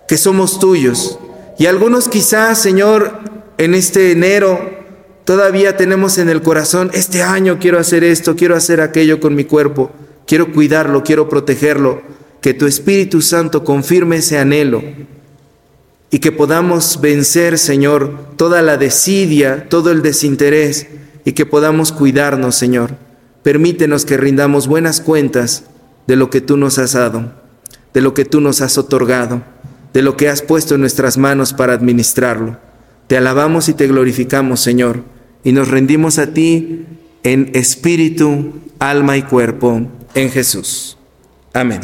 que 0.08 0.16
somos 0.16 0.58
tuyos. 0.58 1.18
Y 1.58 1.66
algunos 1.66 2.08
quizás, 2.08 2.58
Señor, 2.58 3.18
en 3.58 3.74
este 3.74 4.12
enero 4.12 4.82
todavía 5.24 5.76
tenemos 5.76 6.18
en 6.18 6.28
el 6.28 6.42
corazón, 6.42 6.90
este 6.94 7.22
año 7.22 7.58
quiero 7.60 7.78
hacer 7.78 8.04
esto, 8.04 8.36
quiero 8.36 8.56
hacer 8.56 8.80
aquello 8.80 9.20
con 9.20 9.34
mi 9.34 9.44
cuerpo, 9.44 9.90
quiero 10.26 10.52
cuidarlo, 10.52 11.02
quiero 11.02 11.28
protegerlo. 11.28 12.00
Que 12.40 12.54
tu 12.54 12.66
Espíritu 12.66 13.22
Santo 13.22 13.62
confirme 13.62 14.16
ese 14.16 14.36
anhelo 14.36 14.82
y 16.14 16.18
que 16.18 16.30
podamos 16.30 17.00
vencer, 17.00 17.58
Señor, 17.58 18.34
toda 18.36 18.60
la 18.60 18.76
desidia, 18.76 19.66
todo 19.70 19.90
el 19.90 20.02
desinterés 20.02 20.86
y 21.24 21.32
que 21.32 21.46
podamos 21.46 21.90
cuidarnos, 21.90 22.54
Señor. 22.54 22.96
Permítenos 23.42 24.04
que 24.04 24.18
rindamos 24.18 24.68
buenas 24.68 25.00
cuentas 25.00 25.64
de 26.06 26.16
lo 26.16 26.28
que 26.28 26.42
tú 26.42 26.58
nos 26.58 26.78
has 26.78 26.92
dado, 26.92 27.32
de 27.94 28.02
lo 28.02 28.12
que 28.12 28.26
tú 28.26 28.42
nos 28.42 28.60
has 28.60 28.76
otorgado, 28.76 29.42
de 29.94 30.02
lo 30.02 30.18
que 30.18 30.28
has 30.28 30.42
puesto 30.42 30.74
en 30.74 30.82
nuestras 30.82 31.16
manos 31.16 31.54
para 31.54 31.72
administrarlo. 31.72 32.58
Te 33.06 33.16
alabamos 33.16 33.70
y 33.70 33.72
te 33.72 33.86
glorificamos, 33.86 34.60
Señor, 34.60 35.04
y 35.44 35.52
nos 35.52 35.68
rendimos 35.68 36.18
a 36.18 36.34
ti 36.34 36.84
en 37.22 37.52
espíritu, 37.54 38.60
alma 38.78 39.16
y 39.16 39.22
cuerpo, 39.22 39.88
en 40.14 40.30
Jesús. 40.30 40.98
Amén. 41.54 41.80